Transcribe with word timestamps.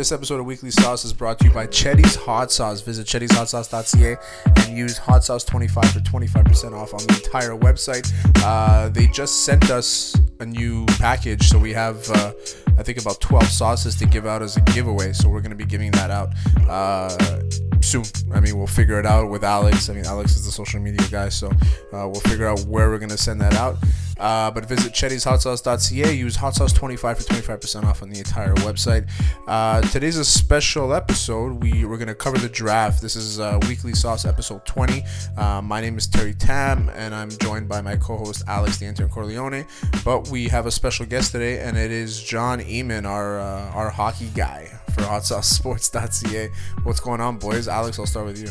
This 0.00 0.12
episode 0.12 0.40
of 0.40 0.46
Weekly 0.46 0.70
Sauce 0.70 1.04
is 1.04 1.12
brought 1.12 1.38
to 1.40 1.44
you 1.44 1.50
by 1.50 1.66
Chetty's 1.66 2.16
Hot 2.16 2.50
Sauce. 2.50 2.80
Visit 2.80 3.06
chettyshotsauce.ca 3.06 4.16
and 4.56 4.74
use 4.74 4.96
Hot 4.96 5.22
Sauce 5.22 5.44
25 5.44 5.90
for 5.90 6.00
25% 6.00 6.72
off 6.72 6.94
on 6.94 7.00
the 7.00 7.20
entire 7.22 7.50
website. 7.50 8.10
Uh, 8.42 8.88
they 8.88 9.08
just 9.08 9.44
sent 9.44 9.70
us 9.70 10.16
a 10.38 10.46
new 10.46 10.86
package, 10.86 11.46
so 11.50 11.58
we 11.58 11.74
have, 11.74 12.10
uh, 12.12 12.32
I 12.78 12.82
think, 12.82 12.98
about 12.98 13.20
12 13.20 13.44
sauces 13.48 13.94
to 13.96 14.06
give 14.06 14.24
out 14.24 14.40
as 14.40 14.56
a 14.56 14.62
giveaway. 14.62 15.12
So 15.12 15.28
we're 15.28 15.42
going 15.42 15.50
to 15.50 15.54
be 15.54 15.66
giving 15.66 15.90
that 15.90 16.10
out 16.10 16.30
uh, 16.66 17.42
soon. 17.82 18.04
I 18.32 18.40
mean, 18.40 18.56
we'll 18.56 18.66
figure 18.66 18.98
it 18.98 19.04
out 19.04 19.28
with 19.28 19.44
Alex. 19.44 19.90
I 19.90 19.92
mean, 19.92 20.06
Alex 20.06 20.34
is 20.34 20.46
the 20.46 20.50
social 20.50 20.80
media 20.80 21.06
guy, 21.10 21.28
so 21.28 21.48
uh, 21.92 22.08
we'll 22.08 22.22
figure 22.22 22.46
out 22.46 22.60
where 22.60 22.88
we're 22.88 23.00
going 23.00 23.10
to 23.10 23.18
send 23.18 23.38
that 23.42 23.52
out. 23.52 23.76
Uh, 24.20 24.50
but 24.50 24.66
visit 24.66 24.92
chettyshotsauce.ca. 24.92 26.14
Use 26.14 26.36
hot 26.36 26.54
sauce 26.54 26.72
25 26.72 27.18
for 27.18 27.24
25% 27.24 27.84
off 27.84 28.02
on 28.02 28.10
the 28.10 28.18
entire 28.18 28.54
website. 28.56 29.08
Uh, 29.48 29.80
today's 29.80 30.16
a 30.16 30.24
special 30.24 30.94
episode. 30.94 31.62
We, 31.62 31.84
we're 31.84 31.98
going 31.98 32.08
to 32.08 32.14
cover 32.14 32.38
the 32.38 32.48
draft. 32.48 33.02
This 33.02 33.16
is 33.16 33.40
uh, 33.40 33.58
Weekly 33.68 33.94
Sauce 33.94 34.24
episode 34.24 34.64
20. 34.66 35.02
Uh, 35.36 35.62
my 35.62 35.80
name 35.80 35.98
is 35.98 36.06
Terry 36.06 36.34
Tam, 36.34 36.88
and 36.94 37.14
I'm 37.14 37.30
joined 37.30 37.68
by 37.68 37.80
my 37.80 37.96
co 37.96 38.16
host 38.16 38.44
Alex 38.46 38.78
the 38.78 38.86
Intern 38.86 39.08
Corleone. 39.08 39.66
But 40.04 40.28
we 40.28 40.48
have 40.48 40.66
a 40.66 40.70
special 40.70 41.06
guest 41.06 41.32
today, 41.32 41.60
and 41.60 41.76
it 41.76 41.90
is 41.90 42.22
John 42.22 42.60
Eamon, 42.60 43.06
our, 43.06 43.40
uh, 43.40 43.70
our 43.72 43.90
hockey 43.90 44.30
guy 44.34 44.70
for 44.94 45.02
hot 45.02 45.24
sauce 45.24 45.40
hotsaucesports.ca. 45.40 46.50
What's 46.82 47.00
going 47.00 47.20
on, 47.20 47.38
boys? 47.38 47.68
Alex, 47.68 47.98
I'll 47.98 48.06
start 48.06 48.26
with 48.26 48.40
you. 48.40 48.50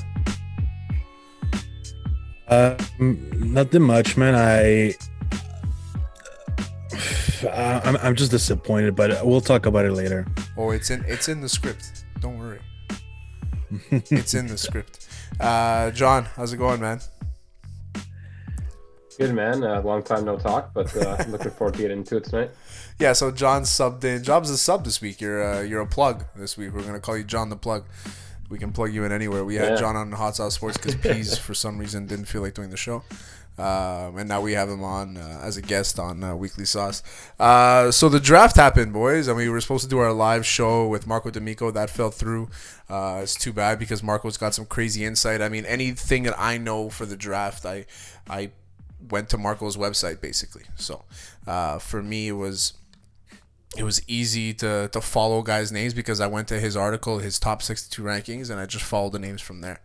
Um, 2.48 3.54
nothing 3.54 3.84
much, 3.84 4.18
man. 4.18 4.36
I 4.36 4.96
uh, 7.44 7.82
I'm, 7.84 7.98
I'm 7.98 8.16
just 8.16 8.32
disappointed, 8.32 8.96
but 8.96 9.26
we'll 9.26 9.42
talk 9.42 9.66
about 9.66 9.86
it 9.86 9.92
later. 9.94 10.26
Oh, 10.58 10.72
it's 10.72 10.90
in 10.90 11.04
it's 11.08 11.30
in 11.30 11.42
the 11.42 11.50
script. 11.50 12.06
Don't 12.20 12.38
worry. 12.38 12.60
it's 13.92 14.34
in 14.34 14.48
the 14.48 14.58
script. 14.58 15.08
Uh, 15.40 15.92
John, 15.92 16.26
how's 16.36 16.54
it 16.54 16.58
going, 16.58 16.82
man? 16.82 17.00
Good 19.18 19.36
man. 19.36 19.64
Uh, 19.64 19.82
long 19.82 20.02
time 20.02 20.24
no 20.26 20.38
talk, 20.38 20.74
but 20.74 20.96
uh, 20.96 21.24
looking 21.30 21.52
forward 21.52 21.74
to 21.76 21.82
getting 21.82 21.98
into 22.00 22.18
it 22.18 22.24
tonight. 22.24 22.52
Yeah, 23.00 23.14
so 23.14 23.32
John 23.32 23.64
subbed 23.64 24.04
in. 24.04 24.24
Job's 24.24 24.50
a 24.50 24.58
sub 24.58 24.86
this 24.86 25.02
week. 25.02 25.20
You're 25.22 25.44
uh, 25.44 25.62
you're 25.62 25.82
a 25.82 25.88
plug 25.88 26.26
this 26.36 26.58
week. 26.58 26.74
We're 26.74 26.84
gonna 26.84 27.00
call 27.00 27.18
you 27.18 27.24
John 27.26 27.50
the 27.50 27.56
Plug. 27.58 27.86
We 28.50 28.58
can 28.58 28.72
plug 28.72 28.94
you 28.94 29.04
in 29.04 29.12
anywhere. 29.12 29.46
We 29.46 29.56
had 29.56 29.72
Yeah. 29.72 29.76
John 29.76 29.96
on 29.96 30.12
Hot 30.14 30.36
Sauce 30.36 30.56
Sports 30.56 30.78
because 30.78 30.96
Pease 31.16 31.38
for 31.38 31.54
some 31.54 31.78
reason 31.78 32.08
didn't 32.08 32.26
feel 32.26 32.42
like 32.42 32.54
doing 32.56 32.70
the 32.72 32.78
show. 32.78 33.04
Um, 33.60 34.18
and 34.18 34.30
now 34.30 34.40
we 34.40 34.54
have 34.54 34.70
him 34.70 34.84
on 34.84 35.18
uh, 35.18 35.42
as 35.44 35.58
a 35.58 35.62
guest 35.62 36.00
on 36.00 36.24
uh, 36.24 36.36
Weekly 36.36 36.66
Sauce. 36.66 37.04
Uh, 37.40 37.92
so 37.92 38.08
the 38.08 38.20
draft 38.20 38.56
happened, 38.56 38.94
boys, 38.94 39.28
and 39.28 39.36
we 39.36 39.50
were 39.50 39.60
supposed 39.60 39.84
to 39.84 39.90
do 39.90 39.98
our 39.98 40.14
live 40.14 40.46
show 40.46 40.88
with 40.88 41.06
Marco 41.06 41.30
D'Amico. 41.30 41.70
That 41.70 41.90
fell 41.90 42.10
through. 42.10 42.50
Uh, 42.90 43.20
it's 43.22 43.36
too 43.36 43.52
bad 43.52 43.78
because 43.78 44.02
Marco's 44.02 44.38
got 44.38 44.54
some 44.54 44.66
crazy 44.66 45.04
insight. 45.04 45.42
I 45.42 45.50
mean, 45.50 45.66
anything 45.66 46.24
that 46.24 46.40
I 46.40 46.58
know 46.58 46.90
for 46.90 47.06
the 47.06 47.18
draft, 47.18 47.66
I 47.66 47.86
I 48.30 48.52
went 49.10 49.30
to 49.30 49.38
Marco's 49.38 49.76
website 49.78 50.22
basically. 50.22 50.64
So 50.76 51.04
uh, 51.46 51.80
for 51.80 52.02
me, 52.02 52.30
it 52.30 52.34
was 52.34 52.74
it 53.78 53.84
was 53.84 54.02
easy 54.08 54.54
to, 54.56 54.90
to 54.92 55.02
follow 55.02 55.42
guys' 55.42 55.72
names 55.72 55.94
because 55.94 56.20
I 56.20 56.28
went 56.28 56.48
to 56.48 56.60
his 56.60 56.76
article, 56.76 57.20
his 57.20 57.38
top 57.40 57.62
62 57.62 58.02
rankings, 58.02 58.50
and 58.50 58.60
I 58.60 58.66
just 58.66 58.84
followed 58.84 59.12
the 59.12 59.20
names 59.20 59.42
from 59.42 59.62
there. 59.62 59.80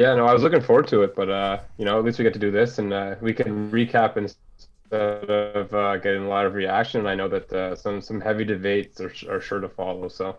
Yeah, 0.00 0.14
no, 0.14 0.24
I 0.24 0.32
was 0.32 0.42
looking 0.42 0.62
forward 0.62 0.88
to 0.88 1.02
it, 1.02 1.14
but 1.14 1.28
uh, 1.28 1.60
you 1.76 1.84
know, 1.84 1.98
at 1.98 2.04
least 2.06 2.18
we 2.18 2.22
get 2.22 2.32
to 2.32 2.38
do 2.38 2.50
this, 2.50 2.78
and 2.78 2.90
uh, 2.90 3.16
we 3.20 3.34
can 3.34 3.70
recap 3.70 4.16
instead 4.16 4.40
of 4.94 5.74
uh, 5.74 5.98
getting 5.98 6.24
a 6.24 6.28
lot 6.28 6.46
of 6.46 6.54
reaction. 6.54 7.00
And 7.00 7.08
I 7.08 7.14
know 7.14 7.28
that 7.28 7.52
uh, 7.52 7.76
some 7.76 8.00
some 8.00 8.18
heavy 8.18 8.46
debates 8.46 8.98
are, 9.02 9.12
are 9.28 9.42
sure 9.42 9.60
to 9.60 9.68
follow. 9.68 10.08
So 10.08 10.38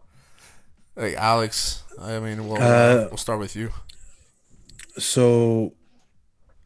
Hey, 0.98 1.16
Alex, 1.16 1.84
I 2.02 2.20
mean, 2.20 2.48
we'll, 2.48 2.60
Uh, 2.60 3.06
we'll 3.12 3.18
start 3.18 3.38
with 3.38 3.56
you. 3.56 3.72
So 4.98 5.76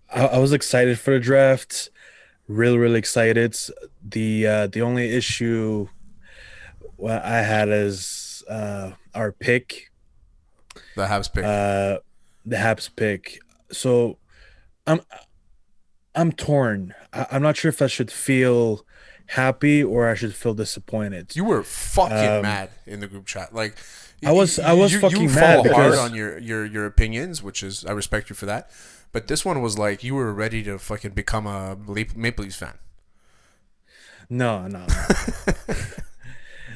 I, 0.10 0.28
I 0.28 0.38
was 0.38 0.54
excited 0.54 0.98
for 0.98 1.12
the 1.12 1.20
draft, 1.20 1.90
really, 2.48 2.78
really 2.78 3.00
excited. 3.00 3.58
The 4.08 4.48
uh, 4.48 4.68
the 4.68 4.82
only 4.82 5.14
issue 5.14 5.90
what 6.96 7.22
I 7.26 7.42
had 7.42 7.68
is 7.68 8.42
uh, 8.50 8.92
our 9.14 9.34
pick, 9.34 9.92
The 10.96 11.08
Habs 11.08 11.34
pick. 11.34 11.44
The 12.46 12.58
Habs 12.58 12.90
pick. 12.96 13.40
So 13.72 14.18
I'm 14.88 15.02
I'm 16.14 16.32
torn. 16.32 16.94
I, 17.14 17.26
I'm 17.32 17.42
not 17.42 17.58
sure 17.58 17.70
if 17.70 17.82
I 17.82 17.88
should 17.88 18.12
feel 18.12 18.86
happy 19.28 19.84
or 19.84 20.08
I 20.08 20.14
should 20.16 20.36
feel 20.36 20.54
disappointed. 20.54 21.36
you 21.36 21.44
were 21.44 21.64
fucking 21.64 22.16
um, 22.18 22.42
mad 22.44 22.70
in 22.86 23.00
the 23.00 23.08
group 23.08 23.26
chat. 23.26 23.54
Like, 23.56 23.76
I 24.24 24.32
was- 24.32 24.60
I 24.60 24.74
was 24.74 24.94
you, 24.94 25.00
fucking 25.00 25.20
you 25.22 25.30
mad 25.30 25.64
follow 25.64 25.74
hard 25.76 25.92
because- 25.94 26.00
on 26.00 26.14
your, 26.16 26.38
your, 26.38 26.64
your 26.64 26.86
opinions, 26.86 27.42
which 27.42 27.64
is, 27.64 27.84
I 27.86 27.92
respect 27.92 28.30
you 28.30 28.36
for 28.36 28.46
that. 28.46 28.70
But 29.12 29.28
this 29.28 29.44
one 29.44 29.62
was 29.64 29.80
like, 29.80 30.04
you 30.04 30.14
were 30.14 30.32
ready 30.32 30.62
to 30.64 30.78
fucking 30.78 31.12
become 31.12 31.48
a 31.48 31.76
Maple 32.16 32.44
Leafs 32.44 32.56
fan. 32.58 32.76
No, 34.30 34.68
no, 34.68 34.86
no. 34.86 34.86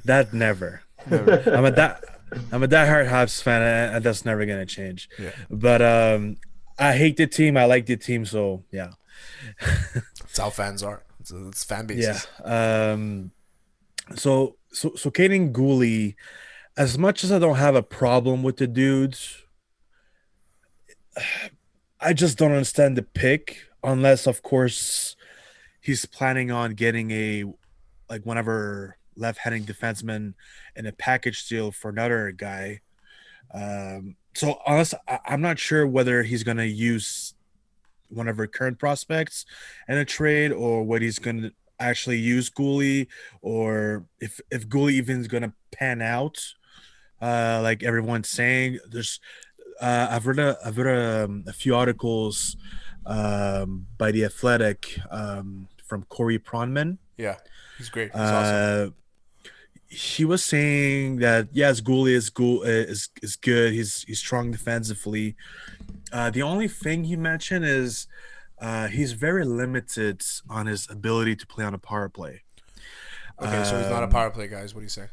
that 0.06 0.34
never. 0.34 0.82
I'm 1.10 1.66
a 1.66 1.72
that 1.72 2.04
I'm 2.52 2.64
a 2.64 2.68
diehard 2.68 3.10
Habs 3.10 3.42
fan, 3.42 3.62
and 3.62 4.04
that's 4.04 4.26
never 4.26 4.46
gonna 4.46 4.66
change. 4.66 5.10
Yeah. 5.18 5.32
But 5.50 5.82
um, 5.82 6.38
I 6.78 6.96
hate 6.96 7.18
the 7.18 7.28
team. 7.28 7.58
I 7.58 7.66
like 7.66 7.86
the 7.86 7.98
team, 7.98 8.26
so 8.26 8.64
yeah, 8.72 8.92
That's 9.62 10.38
how 10.38 10.50
fans 10.50 10.84
are. 10.84 11.04
It's, 11.20 11.32
it's 11.32 11.64
fan 11.64 11.86
bases. 11.86 12.28
yeah. 12.46 12.92
Um, 12.92 13.32
so 14.16 14.56
so 14.72 14.94
so 14.96 15.10
Kaiden 15.12 15.52
Guhle, 15.52 16.16
as 16.78 16.98
much 16.98 17.24
as 17.24 17.32
I 17.32 17.40
don't 17.40 17.58
have 17.58 17.76
a 17.76 17.84
problem 17.84 18.44
with 18.44 18.58
the 18.58 18.68
dudes, 18.68 19.44
I 22.00 22.14
just 22.14 22.38
don't 22.38 22.52
understand 22.52 22.98
the 22.98 23.04
pick 23.04 23.64
unless, 23.84 24.28
of 24.28 24.42
course, 24.42 25.16
he's 25.82 26.06
planning 26.06 26.52
on 26.52 26.74
getting 26.76 27.12
a 27.12 27.46
like 28.10 28.24
whenever 28.24 28.98
left-handed 29.20 29.66
defenseman 29.66 30.34
in 30.76 30.86
a 30.86 30.92
package 30.92 31.48
deal 31.48 31.72
for 31.72 31.90
another 31.90 32.32
guy. 32.32 32.82
Um, 33.54 34.16
so 34.34 34.60
honest, 34.66 34.94
I, 35.08 35.20
I'm 35.26 35.42
not 35.42 35.60
sure 35.60 35.86
whether 35.86 36.24
he's 36.24 36.44
gonna 36.44 36.66
use 36.66 37.34
one 38.10 38.28
of 38.28 38.40
our 38.40 38.48
current 38.48 38.80
prospects 38.80 39.46
in 39.88 39.98
a 39.98 40.06
trade 40.06 40.52
or 40.52 40.84
what 40.84 41.02
he's 41.02 41.20
gonna 41.20 41.52
actually 41.80 42.18
use 42.18 42.50
Guhle 42.50 43.08
or 43.42 44.06
if 44.20 44.40
if 44.52 44.68
Guhle 44.68 44.92
even 44.92 45.22
is 45.22 45.28
gonna 45.28 45.54
pan 45.72 46.02
out. 46.02 46.54
Uh, 47.22 47.60
like 47.62 47.84
everyone's 47.84 48.30
saying, 48.30 48.80
there's 48.90 49.20
uh, 49.82 50.08
I've 50.10 50.26
read 50.26 50.40
a 50.40 50.58
I've 50.64 50.78
read 50.78 51.24
um, 51.24 51.44
a 51.48 51.54
few 51.54 51.76
articles 51.76 52.56
um, 53.06 53.88
by 53.98 54.12
the 54.12 54.24
Athletic 54.26 55.00
um, 55.10 55.68
from 55.86 56.04
Corey 56.04 56.40
Pronman. 56.40 56.98
Yeah. 57.18 57.38
He's 57.78 57.90
great. 57.90 58.12
He's 58.12 58.22
awesome. 58.22 58.96
He 59.90 60.24
was 60.24 60.46
saying 60.46 61.18
that 61.18 61.48
yes, 61.52 61.82
Guhle 61.82 62.12
is 62.12 62.30
Goul 62.30 62.62
is 62.64 63.10
is 63.24 63.36
good. 63.36 63.74
He's 63.74 64.04
he's 64.04 64.20
strong 64.20 64.52
defensively. 64.52 65.36
Uh, 66.12 66.30
the 66.30 66.44
only 66.44 66.68
thing 66.68 67.04
he 67.04 67.16
mentioned 67.16 67.66
is 67.66 68.08
uh, 68.62 68.88
he's 68.88 69.14
very 69.14 69.46
limited 69.46 70.22
on 70.50 70.68
his 70.68 70.90
ability 70.90 71.36
to 71.38 71.48
play 71.48 71.66
on 71.66 71.74
a 71.74 71.78
power 71.78 72.10
play. 72.10 72.44
Okay, 73.42 73.64
so 73.64 73.80
he's 73.80 73.90
not 73.90 74.04
a 74.04 74.06
um, 74.06 74.10
power 74.10 74.30
play 74.30 74.48
guy, 74.48 74.60
is 74.60 74.76
what 74.76 74.82
he's 74.82 74.94
saying. 74.94 75.10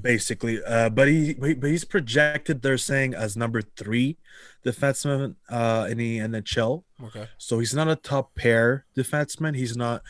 basically. 0.00 0.62
Uh, 0.62 0.90
but 0.90 1.08
he 1.08 1.34
but 1.34 1.70
he's 1.70 1.84
projected. 1.84 2.62
They're 2.62 2.78
saying 2.78 3.14
as 3.14 3.36
number 3.36 3.62
three 3.62 4.18
defenseman 4.64 5.36
uh, 5.48 5.86
in 5.90 5.98
the 5.98 6.18
NHL. 6.18 6.84
Okay. 7.04 7.26
So 7.38 7.58
he's 7.58 7.74
not 7.74 7.88
a 7.88 7.96
top 7.96 8.34
pair 8.34 8.84
defenseman. 8.96 9.56
He's 9.56 9.76
not. 9.76 10.02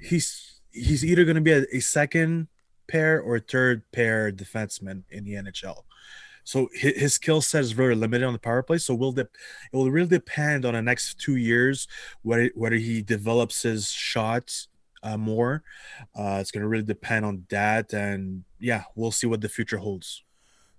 He's 0.00 0.60
he's 0.70 1.04
either 1.04 1.24
going 1.24 1.36
to 1.36 1.40
be 1.40 1.52
a, 1.52 1.64
a 1.72 1.80
second 1.80 2.48
pair 2.88 3.20
or 3.20 3.38
third 3.38 3.82
pair 3.92 4.30
defenseman 4.32 5.02
in 5.10 5.24
the 5.24 5.34
NHL. 5.34 5.82
So 6.44 6.68
his, 6.74 6.96
his 6.96 7.14
skill 7.14 7.40
set 7.40 7.62
is 7.62 7.72
very 7.72 7.94
limited 7.94 8.26
on 8.26 8.34
the 8.34 8.38
power 8.38 8.62
play. 8.62 8.78
So 8.78 8.94
will 8.94 9.12
de- 9.12 9.22
it 9.22 9.72
will 9.72 9.90
really 9.90 10.08
depend 10.08 10.64
on 10.64 10.74
the 10.74 10.82
next 10.82 11.18
two 11.18 11.36
years 11.36 11.88
whether 12.22 12.50
whether 12.54 12.76
he 12.76 13.02
develops 13.02 13.62
his 13.62 13.90
shots 13.90 14.68
uh, 15.02 15.16
more. 15.16 15.62
Uh, 16.16 16.38
it's 16.40 16.50
going 16.50 16.62
to 16.62 16.68
really 16.68 16.84
depend 16.84 17.24
on 17.24 17.44
that, 17.50 17.92
and 17.92 18.44
yeah, 18.58 18.84
we'll 18.94 19.12
see 19.12 19.26
what 19.26 19.40
the 19.40 19.48
future 19.48 19.76
holds. 19.76 20.22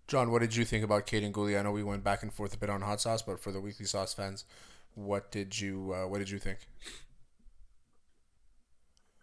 John, 0.07 0.31
what 0.31 0.41
did 0.41 0.55
you 0.55 0.65
think 0.65 0.83
about 0.83 1.07
Kaiden 1.07 1.31
Guhle? 1.31 1.57
I 1.57 1.63
know 1.63 1.71
we 1.71 1.83
went 1.83 2.03
back 2.03 2.21
and 2.21 2.33
forth 2.33 2.53
a 2.53 2.57
bit 2.57 2.69
on 2.69 2.81
hot 2.81 3.01
sauce, 3.01 3.21
but 3.21 3.39
for 3.39 3.51
the 3.51 3.61
weekly 3.61 3.85
sauce 3.85 4.13
fans, 4.13 4.45
what 4.93 5.31
did 5.31 5.59
you 5.59 5.93
uh, 5.93 6.07
what 6.07 6.19
did 6.19 6.29
you 6.29 6.39
think? 6.39 6.59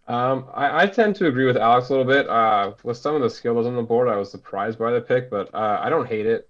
Um, 0.09 0.49
I, 0.53 0.83
I 0.83 0.87
tend 0.87 1.17
to 1.17 1.27
agree 1.29 1.47
with 1.47 1.57
Alex 1.57 1.89
a 1.89 1.93
little 1.97 2.05
bit. 2.13 2.29
Uh, 2.29 2.75
with 2.83 2.97
some 2.97 3.15
of 3.15 3.23
the 3.23 3.31
skills 3.31 3.67
on 3.67 3.77
the 3.77 3.83
board, 3.83 4.09
I 4.09 4.17
was 4.17 4.31
surprised 4.31 4.79
by 4.79 4.93
the 4.93 5.01
pick, 5.01 5.31
but 5.31 5.55
uh, 5.55 5.81
I 5.83 5.91
don't 5.91 6.07
hate 6.09 6.27
it. 6.27 6.49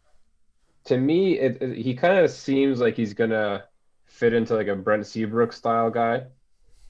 To 0.87 0.99
me, 0.99 1.39
it, 1.39 1.63
it- 1.63 1.79
he 1.79 1.95
kind 1.95 2.19
of 2.19 2.31
seems 2.31 2.81
like 2.81 2.97
he's 2.97 3.15
gonna 3.15 3.65
fit 4.07 4.35
into 4.35 4.55
like 4.57 4.69
a 4.69 4.77
Brent 4.77 5.07
Seabrook 5.07 5.53
style 5.53 5.91
guy. 5.91 6.27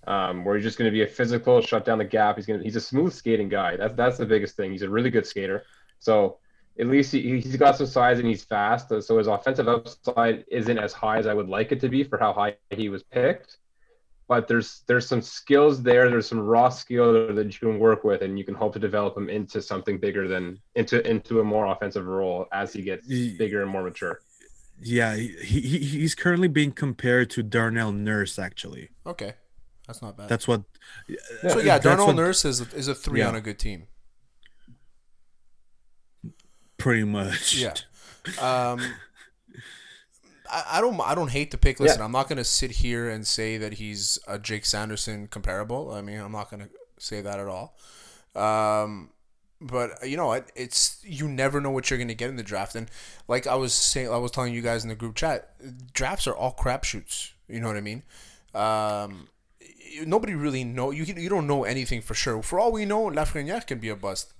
um, 0.06 0.44
where 0.44 0.56
he's 0.56 0.64
just 0.64 0.78
to 0.78 0.90
be 0.92 1.02
a 1.02 1.08
physical, 1.08 1.60
shut 1.62 1.84
down 1.84 1.98
the 1.98 2.04
gap. 2.04 2.36
He's 2.36 2.46
to, 2.46 2.64
he's 2.64 2.76
a 2.76 2.80
smooth 2.82 3.12
skating 3.14 3.48
guy. 3.50 3.76
That's 3.76 3.94
that's 3.96 4.18
the 4.18 4.26
biggest 4.26 4.56
thing. 4.56 4.72
He's 4.72 4.82
a 4.82 4.90
really 4.90 5.10
good 5.10 5.26
skater. 5.26 5.64
So 6.00 6.38
at 6.80 6.86
least 6.88 7.12
he, 7.12 7.40
he's 7.40 7.56
got 7.56 7.76
some 7.76 7.86
size 7.86 8.18
and 8.20 8.28
he's 8.28 8.44
fast. 8.44 8.90
So 9.02 9.18
his 9.18 9.28
offensive 9.28 9.68
upside 9.68 10.44
isn't 10.50 10.78
as 10.78 10.92
high 10.94 11.18
as 11.18 11.26
I 11.28 11.34
would 11.34 11.48
like 11.48 11.72
it 11.72 11.80
to 11.82 11.88
be 11.90 12.04
for 12.04 12.18
how 12.18 12.32
high 12.34 12.56
he 12.70 12.88
was 12.90 13.02
picked. 13.04 13.58
But 14.32 14.48
there's 14.48 14.80
there's 14.86 15.06
some 15.06 15.20
skills 15.20 15.82
there. 15.82 16.08
There's 16.08 16.26
some 16.26 16.40
raw 16.40 16.70
skill 16.70 17.34
that 17.34 17.44
you 17.52 17.58
can 17.58 17.78
work 17.78 18.02
with, 18.02 18.22
and 18.22 18.38
you 18.38 18.46
can 18.46 18.54
hope 18.54 18.72
to 18.72 18.78
develop 18.78 19.14
him 19.14 19.28
into 19.28 19.60
something 19.60 19.98
bigger 19.98 20.26
than 20.26 20.58
into 20.74 21.06
into 21.06 21.40
a 21.40 21.44
more 21.44 21.66
offensive 21.66 22.06
role 22.06 22.46
as 22.50 22.72
he 22.72 22.80
gets 22.80 23.06
bigger 23.06 23.60
and 23.60 23.70
more 23.70 23.82
mature. 23.82 24.20
Yeah, 24.80 25.16
he, 25.16 25.28
he 25.60 25.76
he's 25.76 26.14
currently 26.14 26.48
being 26.48 26.72
compared 26.72 27.28
to 27.32 27.42
Darnell 27.42 27.92
Nurse. 27.92 28.38
Actually, 28.38 28.88
Okay, 29.04 29.34
that's 29.86 30.00
not 30.00 30.16
bad. 30.16 30.30
that's 30.30 30.48
what. 30.48 30.62
so 31.46 31.58
yeah, 31.60 31.78
Darnell 31.78 32.06
what- 32.06 32.16
Nurse 32.16 32.46
is 32.46 32.62
a, 32.62 32.74
is 32.74 32.88
a 32.88 32.94
three 32.94 33.20
Yeah. 33.20 33.28
on 33.28 33.34
a 33.34 33.42
good 33.42 33.58
team. 33.58 33.86
Pretty 36.78 37.04
much. 37.04 37.54
Yeah. 37.56 37.74
Um, 38.40 38.80
I, 40.52 40.78
I 40.78 40.80
don't 40.80 41.00
I 41.00 41.14
don't 41.14 41.30
hate 41.30 41.50
the 41.50 41.58
pick. 41.58 41.80
Listen, 41.80 41.98
Yeah. 42.00 42.04
I'm 42.04 42.12
not 42.12 42.28
gonna 42.28 42.44
sit 42.44 42.70
here 42.72 43.08
and 43.08 43.26
say 43.26 43.56
that 43.58 43.74
he's 43.74 44.18
a 44.26 44.38
Jake 44.38 44.64
Sanderson 44.66 45.26
comparable. 45.28 45.90
I 45.90 46.02
mean, 46.02 46.20
I'm 46.20 46.32
not 46.32 46.50
gonna 46.50 46.68
say 46.98 47.20
that 47.22 47.40
at 47.40 47.46
all. 47.48 47.74
Um, 48.34 49.10
but 49.60 50.06
you 50.08 50.16
know 50.16 50.26
what? 50.26 50.50
It's 50.54 50.98
you 51.04 51.28
never 51.28 51.60
know 51.60 51.70
what 51.70 51.88
you're 51.90 51.98
gonna 51.98 52.14
get 52.14 52.30
in 52.30 52.36
the 52.36 52.42
draft, 52.42 52.74
and 52.74 52.88
like 53.28 53.46
I 53.46 53.54
was 53.54 53.72
saying, 53.72 54.10
I 54.10 54.18
was 54.18 54.30
telling 54.30 54.52
you 54.54 54.62
guys 54.62 54.82
in 54.82 54.88
the 54.88 54.94
group 54.94 55.14
chat, 55.14 55.54
drafts 55.92 56.26
are 56.26 56.34
all 56.34 56.54
crapshoots. 56.54 57.30
You 57.48 57.60
know 57.60 57.68
what 57.68 57.76
I 57.76 57.80
mean? 57.80 58.02
Um, 58.54 59.28
nobody 60.04 60.34
really 60.34 60.64
know 60.64 60.90
you. 60.90 61.04
You 61.04 61.28
don't 61.28 61.46
know 61.46 61.64
anything 61.64 62.02
for 62.02 62.14
sure. 62.14 62.42
For 62.42 62.58
all 62.58 62.72
we 62.72 62.84
know, 62.84 63.04
Lafreniere 63.10 63.66
can 63.66 63.78
be 63.78 63.88
a 63.88 63.96
bust. 63.96 64.32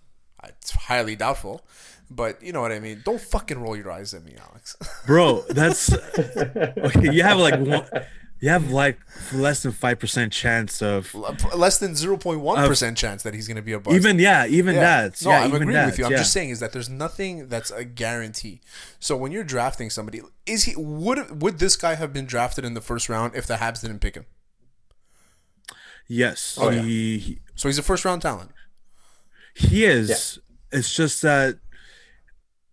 It's 0.45 0.73
highly 0.73 1.15
doubtful, 1.15 1.65
but 2.11 2.43
you 2.43 2.53
know 2.53 2.61
what 2.61 2.73
I 2.73 2.79
mean. 2.81 3.03
Don't 3.05 3.21
fucking 3.21 3.59
roll 3.61 3.77
your 3.77 3.91
eyes 3.91 4.15
at 4.15 4.25
me, 4.25 4.35
Alex. 4.49 4.77
bro. 5.07 5.43
That's 5.51 5.93
okay. 5.93 7.13
You 7.13 7.23
have 7.23 7.39
like 7.39 7.59
one. 7.61 7.87
You 8.41 8.49
have 8.49 8.73
like 8.73 8.99
less 9.33 9.63
than 9.63 9.71
five 9.71 10.01
percent 10.01 10.33
chance 10.33 10.83
of 10.83 11.15
Less 11.55 11.79
than 11.79 11.95
zero 11.95 12.17
point 12.17 12.41
one 12.41 12.67
percent 12.67 12.99
chance 12.99 13.23
that 13.23 13.35
he's 13.35 13.47
going 13.47 13.55
to 13.57 13.63
be 13.63 13.73
a 13.73 13.79
bust. 13.79 13.95
even. 13.95 14.19
Yeah, 14.19 14.47
even 14.47 14.75
Yeah. 14.75 14.81
that. 14.81 15.23
No, 15.25 15.31
yeah, 15.31 15.41
I'm 15.43 15.49
even 15.51 15.63
agreeing 15.63 15.75
that. 15.75 15.87
with 15.87 15.99
you. 16.01 16.05
I'm 16.07 16.11
yeah. 16.11 16.19
just 16.19 16.33
saying 16.33 16.51
is 16.51 16.59
that 16.59 16.73
there's 16.73 16.89
nothing 16.89 17.47
that's 17.47 17.71
a 17.71 17.85
guarantee. 17.85 18.61
So 18.99 19.17
when 19.17 19.31
you're 19.31 19.45
drafting 19.45 19.91
somebody, 19.91 20.23
is 20.45 20.65
he 20.65 20.75
would 20.77 21.41
would 21.41 21.61
this 21.61 21.77
guy 21.77 21.95
have 21.95 22.13
been 22.13 22.27
drafted 22.27 22.65
in 22.65 22.75
the 22.75 22.81
first 22.81 23.09
round 23.09 23.37
if 23.37 23.47
the 23.47 23.55
Habs 23.59 23.81
didn't 23.81 24.01
pick 24.01 24.17
him? 24.17 24.27
Yes, 26.09 26.59
Oh, 26.61 26.71
yeah. 26.71 26.83
he, 26.83 27.19
he 27.19 27.39
So 27.55 27.69
he's 27.69 27.79
a 27.79 27.83
first 27.83 28.05
round 28.05 28.23
talent. 28.23 28.51
he 29.55 29.85
is. 29.85 30.39
It's 30.73 30.93
just 30.95 31.23
that 31.23 31.59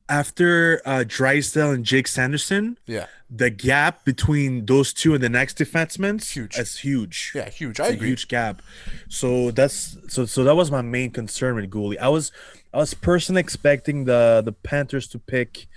after 0.09 0.81
uh, 0.85 1.03
Drysdale 1.07 1.71
and 1.71 1.85
Jake 1.85 2.07
Sanderson, 2.07 2.77
Yeah, 2.87 3.05
the 3.29 3.49
gap 3.51 4.03
between 4.05 4.65
those 4.65 4.91
two 4.91 5.13
and 5.13 5.23
the 5.23 5.29
next 5.29 5.57
defenseman 5.57 6.23
Huge. 6.27 6.55
That's 6.55 6.79
huge. 6.79 7.31
yeah, 7.35 7.49
huge. 7.49 7.79
I 7.79 7.85
It's 7.85 7.93
agree. 7.95 8.07
huge 8.09 8.27
gap. 8.27 8.61
So 9.07 9.51
that's 9.51 9.97
so 10.07 10.25
so 10.25 10.43
that 10.43 10.55
was 10.55 10.71
my 10.71 10.81
main 10.81 11.11
concern 11.11 11.55
with 11.55 11.69
Guhle. 11.69 11.97
I 11.99 12.09
was 12.09 12.31
I 12.73 12.77
was 12.77 12.93
personally 12.95 13.39
expecting 13.41 14.05
the 14.05 14.41
the 14.43 14.51
Panthers 14.51 15.07
to 15.09 15.19
pick 15.19 15.67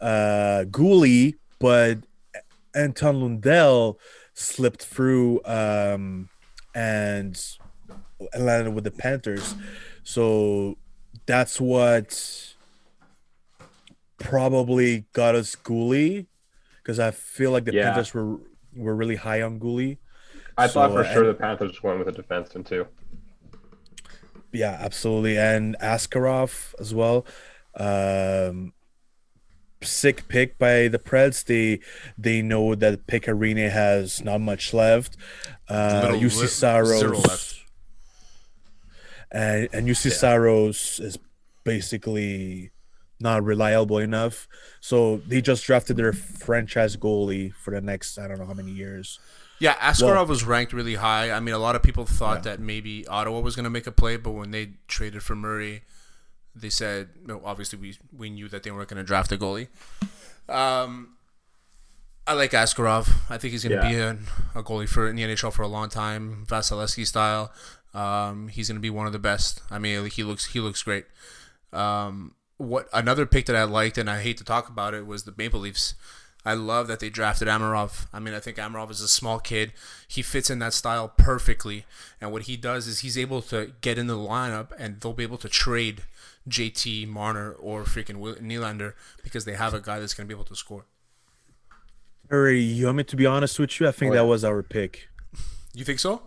uh 0.00 0.64
Guhle, 0.70 1.34
but 1.58 1.98
Anton 2.74 3.20
Lundell 3.20 3.98
slipped 4.34 4.84
through 4.84 5.40
um 5.44 6.28
and 6.74 7.36
landed 8.38 8.70
with 8.72 8.84
the 8.84 8.90
Panthers. 8.92 9.56
So 10.04 10.76
that's 11.26 11.60
what 11.60 12.54
probably 14.18 15.06
got 15.12 15.34
us 15.34 15.54
Guhle 15.56 16.26
because 16.82 16.98
I 16.98 17.10
feel 17.10 17.50
like 17.50 17.64
the 17.64 17.72
Yeah. 17.72 17.84
Panthers 17.92 18.12
were 18.14 18.38
were 18.76 18.94
really 18.94 19.16
high 19.16 19.42
on 19.42 19.58
Guhle. 19.58 19.98
I 20.56 20.68
thought 20.68 20.90
So, 20.90 20.96
for 20.96 21.04
sure 21.04 21.20
and- 21.24 21.30
the 21.30 21.34
Panthers 21.34 21.82
went 21.82 21.98
with 22.04 22.08
a 22.08 22.22
defenseman 22.22 22.66
too. 22.66 22.86
Yeah, 24.52 24.76
absolutely. 24.80 25.38
And 25.38 25.76
Askarov 25.80 26.74
as 26.80 26.94
well. 26.94 27.26
Um 27.76 28.72
sick 29.82 30.26
pick 30.28 30.58
by 30.58 30.88
the 30.88 30.98
Preds. 30.98 31.44
They 31.44 31.78
they 32.16 32.42
know 32.42 32.74
that 32.74 33.06
Pekka 33.06 33.32
Rinne 33.38 33.70
has 33.70 34.22
not 34.24 34.40
much 34.40 34.74
left. 34.74 35.16
Uh 35.68 36.00
Little 36.04 36.20
Juuse 36.20 36.40
li- 36.40 36.46
Saros 36.48 36.98
zero 36.98 37.22
and 39.30 39.68
and 39.72 39.86
Juuse 39.88 40.10
Saros 40.12 40.98
is 41.00 41.18
basically 41.64 42.70
not 43.20 43.42
reliable 43.44 43.98
enough. 43.98 44.46
So 44.80 45.18
they 45.26 45.40
just 45.40 45.64
drafted 45.64 45.96
their 45.96 46.12
franchise 46.12 46.96
goalie 46.96 47.52
for 47.52 47.72
the 47.72 47.80
next 47.80 48.18
I 48.18 48.28
don't 48.28 48.38
know 48.38 48.46
how 48.46 48.54
many 48.54 48.70
years. 48.72 49.18
Yeah, 49.60 49.74
Askarov 49.74 50.28
was 50.28 50.44
ranked 50.44 50.72
really 50.72 50.94
high. 50.94 51.32
I 51.32 51.40
mean, 51.40 51.52
a 51.54 51.58
lot 51.58 51.74
of 51.74 51.82
people 51.82 52.04
thought 52.04 52.44
that 52.44 52.60
maybe 52.60 53.04
Ottawa 53.08 53.40
was 53.40 53.56
going 53.56 53.64
to 53.64 53.70
make 53.70 53.88
a 53.88 53.92
play, 53.92 54.16
but 54.16 54.30
when 54.30 54.52
they 54.52 54.74
traded 54.86 55.24
for 55.24 55.34
Murray, 55.34 55.82
they 56.54 56.70
said, 56.70 57.08
no, 57.26 57.40
obviously 57.44 57.76
we 57.78 57.96
we 58.16 58.30
knew 58.30 58.48
that 58.48 58.62
they 58.62 58.70
weren't 58.70 58.88
going 58.88 58.98
to 58.98 59.04
draft 59.04 59.32
a 59.32 59.36
goalie. 59.36 59.66
Um, 60.48 61.16
I 62.26 62.34
like 62.34 62.52
Askarov. 62.52 63.10
I 63.30 63.38
think 63.38 63.52
he's 63.52 63.64
going 63.64 63.80
to 63.80 63.88
Yeah. 63.90 64.12
be 64.12 64.18
a, 64.54 64.60
a 64.60 64.62
goalie 64.62 64.88
for 64.88 65.08
in 65.08 65.16
the 65.16 65.22
NHL 65.22 65.52
for 65.52 65.62
a 65.62 65.68
long 65.68 65.88
time, 65.88 66.44
Vasilevskiy 66.48 67.06
style. 67.06 67.50
Um, 67.94 68.48
he's 68.48 68.68
going 68.68 68.76
to 68.76 68.80
be 68.82 68.90
one 68.90 69.06
of 69.06 69.12
the 69.12 69.18
best. 69.18 69.62
I 69.70 69.78
mean, 69.78 70.06
he 70.10 70.22
looks 70.22 70.46
he 70.52 70.60
looks 70.60 70.82
great. 70.82 71.06
Um, 71.72 72.34
what 72.58 72.88
another 72.92 73.24
pick 73.26 73.46
that 73.46 73.56
I 73.56 73.64
liked, 73.64 73.96
and 73.98 74.08
I 74.10 74.20
hate 74.20 74.36
to 74.38 74.44
talk 74.44 74.68
about 74.68 74.92
it, 74.94 75.06
was 75.06 75.24
the 75.24 75.34
Maple 75.36 75.60
Leafs. 75.60 75.94
I 76.44 76.54
love 76.54 76.86
that 76.88 77.00
they 77.00 77.10
drafted 77.10 77.48
Amirov. 77.48 78.06
I 78.12 78.20
mean, 78.20 78.32
I 78.32 78.38
think 78.40 78.56
Amirov 78.58 78.90
is 78.90 79.00
a 79.00 79.08
small 79.08 79.38
kid. 79.40 79.72
He 80.06 80.22
fits 80.22 80.48
in 80.50 80.60
that 80.60 80.72
style 80.72 81.08
perfectly. 81.16 81.84
And 82.20 82.32
what 82.32 82.42
he 82.42 82.56
does 82.56 82.86
is 82.86 83.00
he's 83.00 83.18
able 83.18 83.42
to 83.42 83.72
get 83.80 83.98
into 83.98 84.14
the 84.14 84.20
lineup, 84.20 84.68
and 84.78 85.00
they'll 85.00 85.12
be 85.12 85.24
able 85.24 85.36
to 85.38 85.48
trade 85.48 86.02
JT 86.48 87.06
Marner 87.08 87.52
or 87.52 87.84
freaking 87.84 88.16
Will- 88.16 88.36
Nylander 88.36 88.94
because 89.22 89.44
they 89.44 89.54
have 89.54 89.74
a 89.74 89.80
guy 89.80 89.98
that's 89.98 90.14
going 90.14 90.26
to 90.26 90.34
be 90.34 90.36
able 90.38 90.46
to 90.46 90.56
score. 90.56 90.86
Harry, 92.30 92.60
you 92.60 92.86
want 92.86 92.98
me 92.98 93.04
to 93.04 93.16
be 93.16 93.26
honest 93.26 93.58
with 93.58 93.78
you? 93.80 93.88
I 93.88 93.92
think 93.92 94.12
Oh, 94.12 94.14
that 94.16 94.24
was 94.26 94.44
our 94.44 94.62
pick. 94.62 95.08
You 95.74 95.84
think 95.84 95.98
so? 95.98 96.22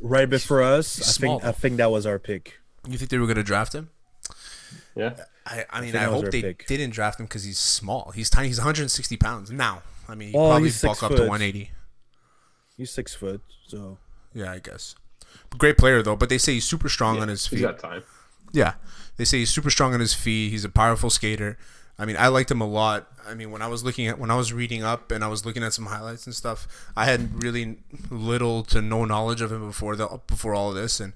Right 0.00 0.28
before 0.30 0.62
us, 0.62 1.00
I 1.00 1.04
small, 1.04 1.38
think 1.40 1.48
I 1.48 1.52
think 1.52 1.76
that 1.78 1.90
was 1.90 2.06
our 2.06 2.18
pick. 2.18 2.58
You 2.88 2.96
think 2.98 3.10
they 3.10 3.18
were 3.18 3.26
going 3.26 3.36
to 3.36 3.42
draft 3.42 3.74
him? 3.74 3.90
Yeah. 4.94 5.14
I, 5.48 5.64
I 5.70 5.80
mean, 5.80 5.92
think 5.92 6.02
I, 6.02 6.06
hope 6.06 6.30
they 6.30 6.42
pick. 6.42 6.66
didn't 6.66 6.90
draft 6.90 7.18
him 7.18 7.26
because 7.26 7.44
he's 7.44 7.58
small. 7.58 8.12
He's 8.14 8.28
tiny. 8.30 8.48
He's 8.48 8.58
160 8.58 9.16
pounds 9.16 9.50
now. 9.50 9.82
I 10.08 10.14
mean, 10.14 10.30
he 10.30 10.36
Well, 10.36 10.50
probably 10.50 10.68
bulk 10.68 10.96
six 10.98 11.02
up 11.02 11.10
to 11.12 11.22
180. 11.22 11.70
He's 12.76 12.90
six 12.90 13.14
foot, 13.14 13.40
so 13.66 13.98
Yeah, 14.34 14.52
I 14.52 14.58
guess. 14.58 14.94
Great 15.56 15.78
player 15.78 16.02
though, 16.02 16.16
but 16.16 16.28
they 16.28 16.38
say 16.38 16.52
he's 16.54 16.64
super 16.64 16.88
strong 16.88 17.18
on 17.20 17.28
his 17.28 17.46
He's 17.46 17.60
feet. 17.60 17.64
got 17.66 17.78
time. 17.78 18.02
Yeah, 18.52 18.74
they 19.16 19.24
say 19.24 19.38
he's 19.38 19.50
super 19.50 19.70
strong 19.70 19.94
on 19.94 20.00
his 20.00 20.14
feet. 20.14 20.50
He's 20.50 20.64
a 20.64 20.68
powerful 20.68 21.10
skater. 21.10 21.58
I 21.98 22.04
mean, 22.04 22.16
I 22.16 22.28
liked 22.28 22.50
him 22.50 22.60
a 22.60 22.66
lot. 22.66 23.08
I 23.26 23.34
mean, 23.34 23.50
when 23.50 23.60
I 23.60 23.66
was 23.66 23.82
looking 23.84 24.06
at 24.06 24.18
when 24.18 24.30
I 24.30 24.36
was 24.36 24.52
reading 24.52 24.82
up 24.82 25.10
and 25.10 25.24
I 25.24 25.28
was 25.28 25.44
looking 25.44 25.62
at 25.64 25.72
some 25.74 25.86
highlights 25.86 26.26
and 26.26 26.34
stuff, 26.34 26.68
I 26.96 27.06
had 27.06 27.42
really 27.42 27.78
little 28.10 28.62
to 28.64 28.80
no 28.80 29.04
knowledge 29.04 29.40
of 29.40 29.50
him 29.52 29.66
before 29.66 29.96
the 29.96 30.20
before 30.26 30.54
all 30.54 30.68
of 30.70 30.76
this, 30.76 31.00
and 31.00 31.12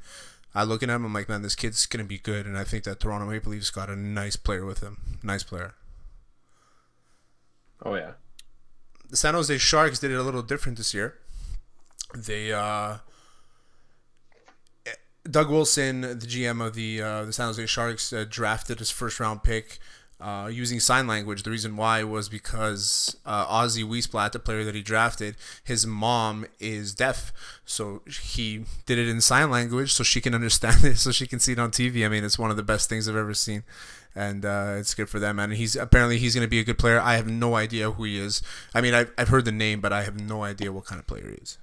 I 0.55 0.65
look 0.65 0.83
at 0.83 0.91
him, 0.91 1.05
I'm 1.05 1.15
like, 1.15 1.29
man, 1.29 1.43
this 1.43 1.55
kid's 1.55 1.87
gonna 1.87 2.05
be 2.05 2.19
good, 2.19 2.47
and 2.47 2.59
I 2.59 2.65
think 2.65 2.85
that 2.85 3.01
Toronto 3.01 3.27
Maple 3.27 3.53
Leafs 3.53 3.71
got 3.71 3.89
a 3.89 3.97
nice 3.97 4.37
player 4.37 4.65
with 4.67 4.81
him. 4.81 5.19
Nice 5.23 5.43
player. 5.43 5.75
Oh 7.85 7.95
yeah. 7.95 8.13
the 9.11 9.17
San 9.17 9.35
Jose 9.35 9.57
Sharks 9.59 9.99
did 9.99 10.11
it 10.11 10.17
a 10.17 10.23
little 10.23 10.43
different 10.43 10.79
this 10.79 10.95
year. 10.95 11.19
They 12.15 12.53
uh, 12.53 12.99
Doug 15.29 15.51
Wilson, 15.51 16.01
the 16.03 16.15
GM 16.17 16.65
of 16.65 16.75
the 16.75 17.01
uh, 17.01 17.25
the 17.25 17.33
San 17.33 17.47
Jose 17.47 17.67
Sharks, 17.67 18.13
uh, 18.13 18.25
drafted 18.29 18.79
his 18.79 18.91
first 18.91 19.21
round 19.21 19.43
pick 19.43 19.79
uh, 20.23 20.47
using 20.49 20.81
sign 20.81 21.07
language. 21.07 21.43
The 21.43 21.51
reason 21.51 21.77
why 21.77 22.03
was 22.05 22.29
because 22.29 23.17
uh, 23.27 23.47
Ozzy 23.47 23.85
Wiesblatt, 23.85 24.33
the 24.33 24.39
player 24.39 24.65
that 24.65 24.75
he 24.75 24.83
drafted, 24.83 25.37
his 25.65 25.87
mom 25.87 26.47
is 26.61 26.95
deaf, 26.95 27.33
so 27.65 28.03
he 28.07 28.65
did 28.87 28.99
it 28.99 29.09
in 29.09 29.21
sign 29.21 29.51
language 29.51 29.93
so 29.93 30.05
she 30.05 30.21
can 30.21 30.35
understand 30.35 30.85
it, 30.85 30.97
so 30.99 31.11
she 31.13 31.27
can 31.27 31.41
see 31.41 31.53
it 31.53 31.59
on 31.59 31.71
TV. 31.71 32.05
I 32.07 32.09
mean, 32.09 32.25
it's 32.25 32.39
one 32.39 32.51
of 32.51 32.57
the 32.57 32.63
best 32.63 32.89
things 32.89 33.09
I've 33.09 33.17
ever 33.17 33.35
seen 33.35 33.65
and 34.15 34.45
uh, 34.45 34.75
it's 34.79 34.95
good 34.95 35.09
for 35.09 35.19
them. 35.19 35.39
And 35.39 35.55
he's 35.55 35.75
apparently 35.77 36.19
he's 36.19 36.35
going 36.35 36.47
to 36.47 36.51
be 36.51 36.61
a 36.61 36.65
good 36.65 36.79
player. 36.79 37.01
I 37.01 37.17
have 37.17 37.27
no 37.27 37.55
idea 37.55 37.91
who 37.93 38.05
he 38.05 38.19
is. 38.19 38.43
I 38.75 38.81
mean, 38.81 38.95
I've, 38.95 39.11
I've 39.17 39.29
heard 39.29 39.45
the 39.47 39.53
name, 39.53 39.81
but 39.81 39.93
I 39.93 40.03
have 40.03 40.21
no 40.21 40.45
idea 40.45 40.73
what 40.73 40.85
kind 40.85 40.99
of 40.99 41.07
player 41.07 41.29
he 41.29 41.37
is. 41.37 41.59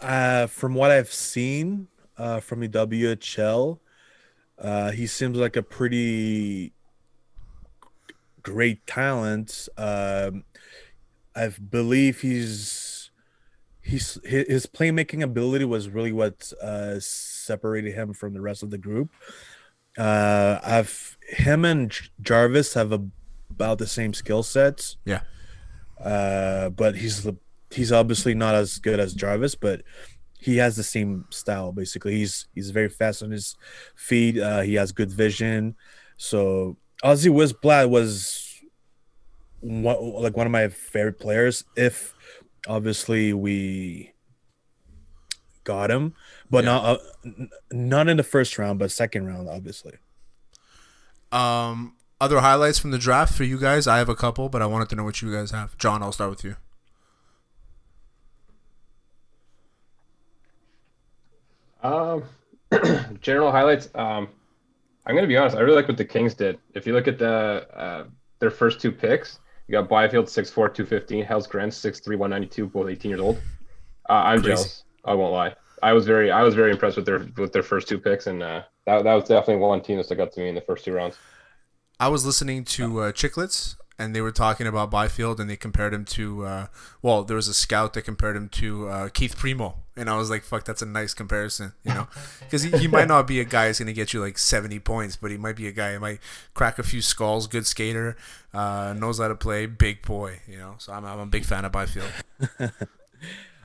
uh, 0.00 0.46
from 0.46 0.74
what 0.74 0.90
I've 0.90 1.12
seen 1.12 1.88
uh, 2.18 2.40
from 2.40 2.60
the 2.60 2.68
WHL, 2.68 3.78
uh, 4.62 4.92
he 4.92 5.06
seems 5.06 5.36
like 5.36 5.56
a 5.56 5.62
pretty 5.62 6.72
great 8.42 8.86
talent. 8.86 9.68
Um, 9.76 10.44
I 11.34 11.48
believe 11.48 12.20
he's 12.20 13.10
he's 13.82 14.18
his, 14.24 14.46
his 14.46 14.66
playmaking 14.66 15.22
ability 15.22 15.64
was 15.64 15.88
really 15.88 16.12
what 16.12 16.52
uh, 16.62 16.94
separated 17.00 17.94
him 17.94 18.14
from 18.14 18.34
the 18.34 18.40
rest 18.40 18.62
of 18.62 18.70
the 18.70 18.78
group. 18.78 19.10
Uh, 19.98 20.60
I've 20.62 21.18
him 21.28 21.64
and 21.64 21.92
Jarvis 22.20 22.74
have 22.74 22.92
a, 22.92 23.04
about 23.50 23.78
the 23.78 23.86
same 23.86 24.14
skill 24.14 24.42
sets. 24.42 24.96
Yeah. 25.04 25.22
Uh, 26.00 26.70
but 26.70 26.96
he's 26.96 27.28
he's 27.70 27.92
obviously 27.92 28.34
not 28.34 28.54
as 28.54 28.78
good 28.78 29.00
as 29.00 29.12
Jarvis, 29.12 29.54
but 29.54 29.82
he 30.42 30.56
has 30.58 30.76
the 30.76 30.82
same 30.82 31.24
style 31.30 31.72
basically. 31.72 32.16
He's 32.16 32.46
he's 32.54 32.70
very 32.70 32.88
fast 32.88 33.22
on 33.22 33.30
his 33.30 33.56
feet. 33.94 34.38
Uh, 34.38 34.60
he 34.60 34.74
has 34.74 34.92
good 34.92 35.10
vision. 35.10 35.76
So 36.16 36.76
Ozzy 37.04 37.30
Wiesblatt 37.30 37.88
was 37.90 38.60
one, 39.60 39.96
like 40.22 40.36
one 40.36 40.46
of 40.46 40.50
my 40.52 40.68
favorite 40.68 41.18
players. 41.20 41.64
If 41.76 42.14
obviously 42.66 43.32
we 43.32 44.12
got 45.64 45.90
him, 45.90 46.14
but 46.50 46.64
Yeah. 46.64 46.72
not 46.72 46.84
uh, 46.84 46.98
n- 47.24 47.50
not 47.70 48.08
in 48.08 48.16
the 48.16 48.22
first 48.24 48.58
round, 48.58 48.78
but 48.78 48.90
second 48.90 49.26
round, 49.26 49.48
obviously. 49.48 49.94
Um, 51.30 51.94
other 52.20 52.40
highlights 52.40 52.78
from 52.78 52.90
the 52.90 52.98
draft 52.98 53.32
for 53.34 53.44
you 53.44 53.58
guys? 53.58 53.86
I 53.86 53.98
have 53.98 54.08
a 54.08 54.14
couple, 54.14 54.48
but 54.48 54.60
I 54.62 54.66
wanted 54.66 54.88
to 54.90 54.96
know 54.96 55.04
what 55.04 55.22
you 55.22 55.32
guys 55.32 55.50
have. 55.50 55.76
John, 55.78 56.02
I'll 56.02 56.12
start 56.12 56.30
with 56.30 56.44
you. 56.44 56.56
Um, 61.82 62.24
general 63.20 63.50
highlights. 63.50 63.88
Um, 63.94 64.28
I'm 65.06 65.14
gonna 65.14 65.26
be 65.26 65.36
honest. 65.36 65.56
I 65.56 65.60
really 65.60 65.76
like 65.76 65.88
what 65.88 65.96
the 65.96 66.04
Kings 66.04 66.34
did. 66.34 66.58
If 66.74 66.86
you 66.86 66.92
look 66.92 67.08
at 67.08 67.18
the 67.18 67.66
uh, 67.74 68.04
their 68.38 68.50
first 68.50 68.80
two 68.80 68.92
picks, 68.92 69.40
you 69.66 69.72
got 69.72 69.88
Byfield 69.88 70.26
6'4", 70.26 70.54
215, 70.54 71.24
Helge 71.24 71.48
Grans 71.48 71.76
6'3", 71.76 72.08
192, 72.18 72.66
both 72.66 72.88
18 72.88 73.08
years 73.10 73.20
old. 73.20 73.38
Uh, 74.08 74.12
I'm 74.12 74.40
Crazy. 74.40 74.54
jealous. 74.54 74.84
I 75.04 75.14
won't 75.14 75.32
lie. 75.32 75.54
I 75.82 75.92
was 75.92 76.06
very 76.06 76.30
I 76.30 76.42
was 76.42 76.54
very 76.54 76.70
impressed 76.70 76.96
with 76.96 77.06
their 77.06 77.26
with 77.36 77.52
their 77.52 77.62
first 77.64 77.88
two 77.88 77.98
picks, 77.98 78.28
and 78.28 78.42
uh, 78.42 78.62
that 78.86 79.02
that 79.02 79.14
was 79.14 79.24
definitely 79.24 79.56
one 79.56 79.80
team 79.82 79.96
that 79.96 80.04
stuck 80.04 80.20
out 80.20 80.32
to 80.32 80.40
me 80.40 80.48
in 80.48 80.54
the 80.54 80.60
first 80.60 80.84
two 80.84 80.92
rounds. 80.92 81.16
I 81.98 82.08
was 82.08 82.24
listening 82.24 82.64
to 82.64 83.00
uh, 83.00 83.12
Chiclets, 83.12 83.76
and 83.98 84.14
they 84.14 84.20
were 84.20 84.32
talking 84.32 84.66
about 84.66 84.90
Byfield, 84.90 85.38
and 85.40 85.48
they 85.50 85.56
compared 85.56 85.92
him 85.94 86.04
to, 86.06 86.46
uh, 86.46 86.66
well, 87.02 87.24
there 87.24 87.36
was 87.36 87.48
a 87.48 87.54
scout 87.54 87.92
that 87.94 88.02
compared 88.02 88.36
him 88.36 88.48
to 88.50 88.88
uh, 88.88 89.08
Keith 89.10 89.36
Primeau, 89.36 89.76
and 89.96 90.08
I 90.10 90.16
was 90.16 90.30
like, 90.30 90.42
fuck, 90.42 90.64
that's 90.64 90.82
a 90.82 90.86
nice 90.86 91.14
comparison, 91.14 91.72
you 91.84 91.92
know, 91.94 92.08
because 92.40 92.62
he, 92.62 92.70
he 92.78 92.88
might 92.88 93.08
not 93.08 93.26
be 93.26 93.40
a 93.40 93.44
guy 93.44 93.66
who's 93.68 93.78
gonna 93.78 93.92
get 93.92 94.12
you 94.12 94.20
like 94.20 94.38
seventy 94.38 94.78
points, 94.78 95.16
but 95.16 95.30
he 95.30 95.36
might 95.36 95.56
be 95.56 95.68
a 95.68 95.72
guy 95.72 95.92
who 95.94 96.00
might 96.00 96.20
crack 96.54 96.78
a 96.78 96.82
few 96.82 97.02
skulls, 97.02 97.46
good 97.46 97.66
skater, 97.66 98.16
uh, 98.54 98.94
knows 98.96 99.18
how 99.18 99.28
to 99.28 99.34
play, 99.34 99.66
big 99.66 100.02
boy, 100.02 100.40
you 100.48 100.56
know. 100.58 100.74
So 100.78 100.92
I'm, 100.92 101.04
I'm 101.04 101.18
a 101.20 101.26
big 101.26 101.44
fan 101.44 101.64
of 101.64 101.72
Byfield. 101.72 102.10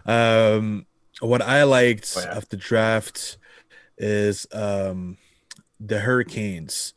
Um, 0.06 0.86
what 1.20 1.42
I 1.42 1.64
liked 1.64 2.14
Oh, 2.18 2.22
yeah. 2.22 2.38
of 2.38 2.48
the 2.50 2.58
draft 2.58 3.38
is 3.98 4.48
um, 4.54 5.18
the 5.80 6.00
Hurricanes. 6.00 6.94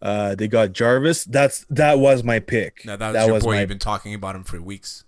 Uh, 0.00 0.34
they 0.34 0.48
got 0.48 0.72
Jarvis. 0.72 1.24
That's 1.24 1.66
that 1.70 1.98
was 1.98 2.22
my 2.22 2.38
pick. 2.38 2.84
Now 2.84 2.96
that 2.96 3.14
was 3.14 3.26
your 3.26 3.40
boy. 3.40 3.54
my 3.54 3.60
You've 3.60 3.68
been 3.68 3.78
talking 3.78 4.14
about 4.14 4.36
him 4.36 4.44
for 4.44 4.60
weeks. 4.60 5.04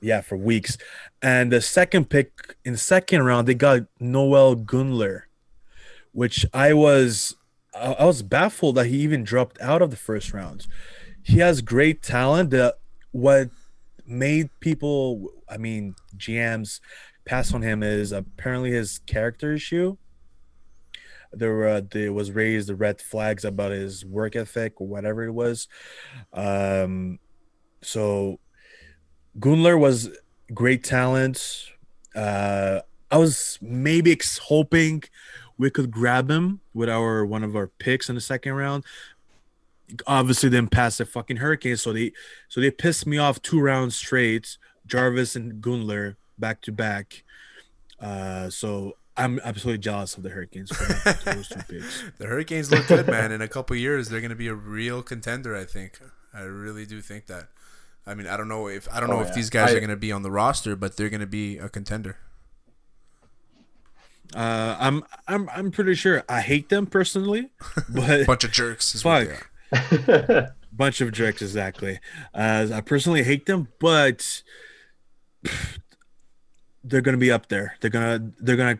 yeah 0.00 0.20
for 0.20 0.36
weeks. 0.36 0.78
And 1.22 1.52
the 1.52 1.60
second 1.60 2.10
pick 2.10 2.56
in 2.64 2.72
the 2.72 2.78
second 2.78 3.22
round, 3.22 3.46
they 3.48 3.54
got 3.54 3.82
Noel 4.00 4.56
Gunler, 4.56 5.22
which 6.12 6.46
I 6.54 6.72
was 6.72 7.36
I 7.74 7.92
I 7.92 8.04
was 8.04 8.22
baffled 8.22 8.76
that 8.76 8.86
he 8.86 8.98
even 8.98 9.24
dropped 9.24 9.60
out 9.60 9.82
of 9.82 9.90
the 9.90 9.96
first 9.96 10.32
round. 10.32 10.66
He 11.22 11.38
has 11.38 11.60
great 11.60 12.02
talent. 12.02 12.50
The 12.50 12.76
what 13.12 13.50
made 14.06 14.50
people, 14.60 15.30
I 15.48 15.56
mean, 15.56 15.94
GMs 16.16 16.80
pass 17.24 17.54
on 17.54 17.62
him 17.62 17.82
is 17.82 18.12
apparently 18.12 18.70
his 18.70 18.98
character 19.06 19.52
issue. 19.54 19.96
There 21.38 21.54
were 21.54 21.80
there 21.80 22.12
was 22.12 22.30
raised 22.32 22.68
the 22.68 22.74
red 22.74 23.00
flags 23.00 23.44
about 23.44 23.72
his 23.72 24.04
work 24.04 24.36
ethic 24.36 24.80
or 24.80 24.86
whatever 24.86 25.24
it 25.24 25.32
was. 25.32 25.68
Um, 26.32 27.18
so 27.82 28.38
Gunler 29.38 29.78
was 29.78 30.10
great 30.52 30.84
talent. 30.84 31.70
Uh, 32.14 32.80
I 33.10 33.18
was 33.18 33.58
maybe 33.60 34.18
hoping 34.42 35.04
we 35.58 35.70
could 35.70 35.90
grab 35.90 36.30
him 36.30 36.60
with 36.72 36.88
our 36.88 37.24
one 37.24 37.44
of 37.44 37.56
our 37.56 37.68
picks 37.68 38.08
in 38.08 38.14
the 38.14 38.20
second 38.20 38.54
round. 38.54 38.84
Obviously, 40.06 40.50
didn't 40.50 40.70
pass 40.70 40.98
the 40.98 41.04
fucking 41.04 41.36
Hurricanes, 41.36 41.82
so 41.82 41.92
they 41.92 42.12
so 42.48 42.60
they 42.60 42.70
pissed 42.70 43.06
me 43.06 43.18
off 43.18 43.42
two 43.42 43.60
rounds 43.60 43.96
straight. 43.96 44.56
Jarvis 44.86 45.36
and 45.36 45.62
Gunler 45.62 46.16
back 46.38 46.60
to 46.62 46.72
back. 46.72 47.24
Uh, 48.00 48.50
so 48.50 48.96
I'm 49.16 49.38
absolutely 49.44 49.78
jealous 49.78 50.16
of 50.16 50.22
the 50.24 50.30
Hurricanes 50.30 50.74
for 50.74 50.84
those 51.32 51.48
two 51.48 51.60
picks. 51.68 52.02
The 52.18 52.26
Hurricanes 52.26 52.70
look 52.70 52.86
good, 52.88 53.06
man. 53.06 53.30
In 53.32 53.40
a 53.40 53.48
couple 53.48 53.76
years, 53.76 54.08
they're 54.08 54.20
going 54.20 54.30
to 54.30 54.36
be 54.36 54.48
a 54.48 54.54
real 54.54 55.02
contender. 55.02 55.54
I 55.56 55.64
think. 55.64 56.00
I 56.32 56.40
really 56.42 56.84
do 56.84 57.00
think 57.00 57.26
that. 57.26 57.48
I 58.06 58.14
mean, 58.14 58.26
I 58.26 58.36
don't 58.36 58.48
know 58.48 58.66
if 58.68 58.88
I 58.92 58.98
don't 59.00 59.08
know 59.08 59.18
Oh, 59.18 59.22
if 59.22 59.28
yeah. 59.28 59.34
these 59.34 59.50
guys 59.50 59.70
I- 59.70 59.76
are 59.76 59.80
going 59.80 59.90
to 59.90 59.96
be 59.96 60.10
on 60.12 60.22
the 60.22 60.30
roster, 60.30 60.74
but 60.76 60.96
they're 60.96 61.08
going 61.10 61.20
to 61.20 61.26
be 61.26 61.58
a 61.58 61.68
contender. 61.68 62.16
Uh, 64.34 64.76
I'm 64.80 65.04
I'm 65.28 65.48
I'm 65.54 65.70
pretty 65.70 65.94
sure 65.94 66.24
I 66.28 66.40
hate 66.40 66.68
them 66.68 66.86
personally, 66.86 67.50
but 67.88 68.26
Bunch 68.26 68.42
of 68.44 68.50
jerks. 68.50 68.94
Is 68.94 69.04
what 69.04 69.28
they 69.28 69.36
fuck. 69.76 70.08
are. 70.28 70.54
bunch 70.72 71.00
of 71.00 71.12
jerks 71.12 71.40
exactly 71.40 72.00
uh, 72.34 72.66
i 72.72 72.80
personally 72.80 73.22
hate 73.22 73.46
them 73.46 73.68
but 73.78 74.42
they're 76.84 77.00
gonna 77.00 77.16
be 77.16 77.30
up 77.30 77.48
there 77.48 77.76
they're 77.80 77.90
gonna 77.90 78.32
they're 78.40 78.56
gonna 78.56 78.78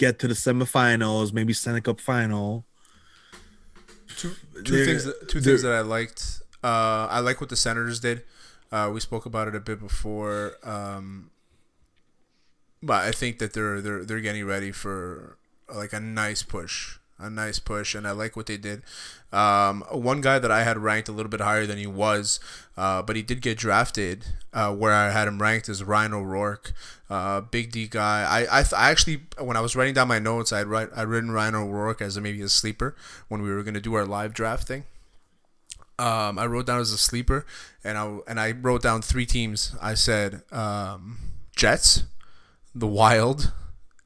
get 0.00 0.18
to 0.18 0.26
the 0.26 0.34
semifinals 0.34 1.32
maybe 1.32 1.52
Stanley 1.52 1.82
Cup 1.82 2.00
final 2.00 2.64
Two, 4.16 4.34
two 4.64 4.84
things. 4.84 5.04
That, 5.04 5.28
two 5.28 5.40
things 5.40 5.62
that 5.62 5.72
I 5.72 5.80
liked. 5.80 6.42
Uh, 6.62 7.06
I 7.10 7.20
like 7.20 7.40
what 7.40 7.48
the 7.48 7.56
Senators 7.56 8.00
did. 8.00 8.22
Uh, 8.70 8.90
we 8.92 9.00
spoke 9.00 9.26
about 9.26 9.48
it 9.48 9.54
a 9.54 9.60
bit 9.60 9.80
before. 9.80 10.56
Um, 10.62 11.30
but 12.82 13.04
I 13.04 13.12
think 13.12 13.38
that 13.38 13.52
they're 13.54 13.80
they're 13.80 14.04
they're 14.04 14.20
getting 14.20 14.44
ready 14.44 14.72
for 14.72 15.38
like 15.74 15.92
a 15.92 16.00
nice 16.00 16.42
push, 16.42 16.98
a 17.20 17.30
nice 17.30 17.58
push, 17.58 17.94
and 17.94 18.06
I 18.06 18.12
like 18.12 18.36
what 18.36 18.46
they 18.46 18.56
did. 18.56 18.82
Um, 19.32 19.84
one 19.90 20.20
guy 20.20 20.38
that 20.38 20.50
I 20.50 20.64
had 20.64 20.78
ranked 20.78 21.08
a 21.08 21.12
little 21.12 21.30
bit 21.30 21.40
higher 21.40 21.66
than 21.66 21.78
he 21.78 21.86
was, 21.86 22.40
uh, 22.76 23.02
but 23.02 23.16
he 23.16 23.22
did 23.22 23.40
get 23.42 23.58
drafted. 23.58 24.24
Uh, 24.52 24.74
where 24.74 24.92
I 24.92 25.10
had 25.10 25.28
him 25.28 25.40
ranked 25.40 25.68
is 25.68 25.84
Ryan 25.84 26.12
O'Rourke, 26.12 26.72
uh, 27.08 27.40
big 27.40 27.70
D 27.70 27.86
guy. 27.86 28.22
I 28.22 28.60
I, 28.60 28.62
th- 28.62 28.72
I 28.72 28.90
actually 28.90 29.22
when 29.38 29.56
I 29.56 29.60
was 29.60 29.76
writing 29.76 29.94
down 29.94 30.08
my 30.08 30.18
notes, 30.18 30.52
I'd 30.52 30.66
write 30.66 30.88
I 30.96 31.02
written 31.02 31.30
Ryan 31.30 31.54
O'Rourke 31.54 32.02
as 32.02 32.16
a, 32.16 32.20
maybe 32.20 32.42
a 32.42 32.48
sleeper 32.48 32.96
when 33.28 33.42
we 33.42 33.50
were 33.50 33.62
gonna 33.62 33.80
do 33.80 33.94
our 33.94 34.04
live 34.04 34.34
draft 34.34 34.66
thing. 34.66 34.84
Um, 36.00 36.38
I 36.38 36.46
wrote 36.46 36.66
down 36.66 36.80
as 36.80 36.92
a 36.92 36.98
sleeper, 36.98 37.44
and 37.84 37.98
I 37.98 38.18
and 38.26 38.40
I 38.40 38.52
wrote 38.52 38.82
down 38.82 39.02
three 39.02 39.26
teams. 39.26 39.76
I 39.80 39.94
said 39.94 40.42
um, 40.50 41.18
Jets, 41.54 42.04
the 42.74 42.86
Wild, 42.86 43.52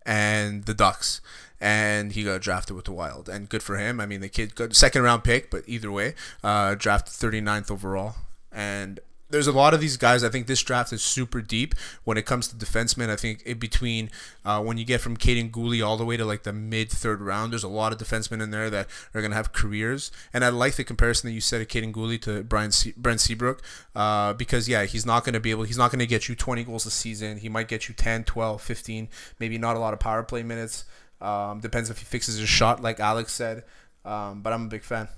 and 0.05 0.65
the 0.65 0.75
Ducks. 0.75 1.21
And 1.65 2.13
he 2.13 2.25
got 2.25 2.43
drafted 2.43 2.77
with 2.77 2.85
the 2.85 2.93
Wild, 2.93 3.27
and 3.27 3.49
good 3.49 3.63
for 3.63 3.79
him. 3.79 3.99
I 3.99 4.05
mean, 4.05 4.21
the 4.21 4.29
kid 4.29 4.55
got 4.55 4.75
second 4.75 5.01
round 5.01 5.25
pick, 5.25 5.51
but 5.51 5.65
either 5.67 5.91
way, 5.91 6.15
uh, 6.43 6.75
drafted 6.75 7.15
39th 7.15 7.71
overall. 7.71 8.17
And 8.53 9.01
there's 9.31 9.47
a 9.47 9.53
lot 9.53 9.73
of 9.73 9.81
these 9.81 9.97
guys. 9.97 10.23
I 10.23 10.29
think 10.29 10.47
this 10.47 10.63
draft 10.63 10.93
is 10.93 11.03
super 11.03 11.41
deep 11.41 11.75
when 12.05 12.17
it 12.17 12.27
comes 12.27 12.49
to 12.49 12.55
defensemen. 12.55 13.09
I 13.09 13.17
think 13.17 13.43
in 13.43 13.59
between 13.59 14.11
uh, 14.45 14.63
when 14.63 14.77
you 14.77 14.85
get 14.85 15.01
from 15.01 15.17
Kaiden 15.17 15.51
Guhle 15.51 15.85
all 15.85 15.97
the 15.97 16.05
way 16.05 16.17
to 16.17 16.25
like 16.25 16.43
the 16.43 16.53
mid 16.53 16.91
third 16.91 17.21
round, 17.21 17.53
there's 17.53 17.65
a 17.65 17.69
lot 17.69 17.93
of 17.93 17.99
defensemen 17.99 18.43
in 18.43 18.51
there 18.51 18.71
that 18.71 18.87
are 19.15 19.21
going 19.21 19.31
to 19.31 19.37
have 19.37 19.53
careers. 19.53 20.13
And 20.33 20.45
I 20.45 20.51
like 20.51 20.77
the 20.77 20.85
comparison 20.85 21.29
that 21.29 21.35
you 21.35 21.41
said 21.41 21.61
of 21.61 21.69
Kaiden 21.69 21.93
Guhle 21.93 22.21
to 22.23 22.45
Brian 22.45 22.73
Se- 22.73 22.95
Brent 22.97 23.21
Seabrook 23.21 23.63
uh, 23.97 24.35
because, 24.35 24.69
yeah, 24.69 24.85
he's 24.85 25.07
not 25.07 25.25
going 25.25 25.35
to 25.35 25.41
be 25.41 25.51
able, 25.51 25.65
he's 25.65 25.79
not 25.79 25.91
going 25.91 26.01
to 26.01 26.07
get 26.07 26.29
you 26.29 26.35
20 26.35 26.63
goals 26.65 26.87
a 26.87 26.91
season. 26.91 27.39
He 27.39 27.49
might 27.49 27.69
get 27.69 27.89
you 27.89 27.95
10, 27.95 28.25
12, 28.25 28.63
15, 28.63 29.09
maybe 29.41 29.59
not 29.59 29.77
a 29.77 29.81
lot 29.81 29.95
of 29.95 30.01
power 30.01 30.23
play 30.23 30.43
minutes. 30.43 30.85
Um, 31.25 31.61
depends 31.61 31.89
if 31.91 31.99
he 31.99 32.05
fixes 32.05 32.37
his 32.39 32.49
shot, 32.49 32.83
like 32.83 33.01
Alex 33.01 33.33
said. 33.33 33.65
Um, 34.05 34.43
but 34.43 34.53
I'm 34.53 34.65
a 34.67 34.69
big 34.69 34.83
fan 34.85 35.09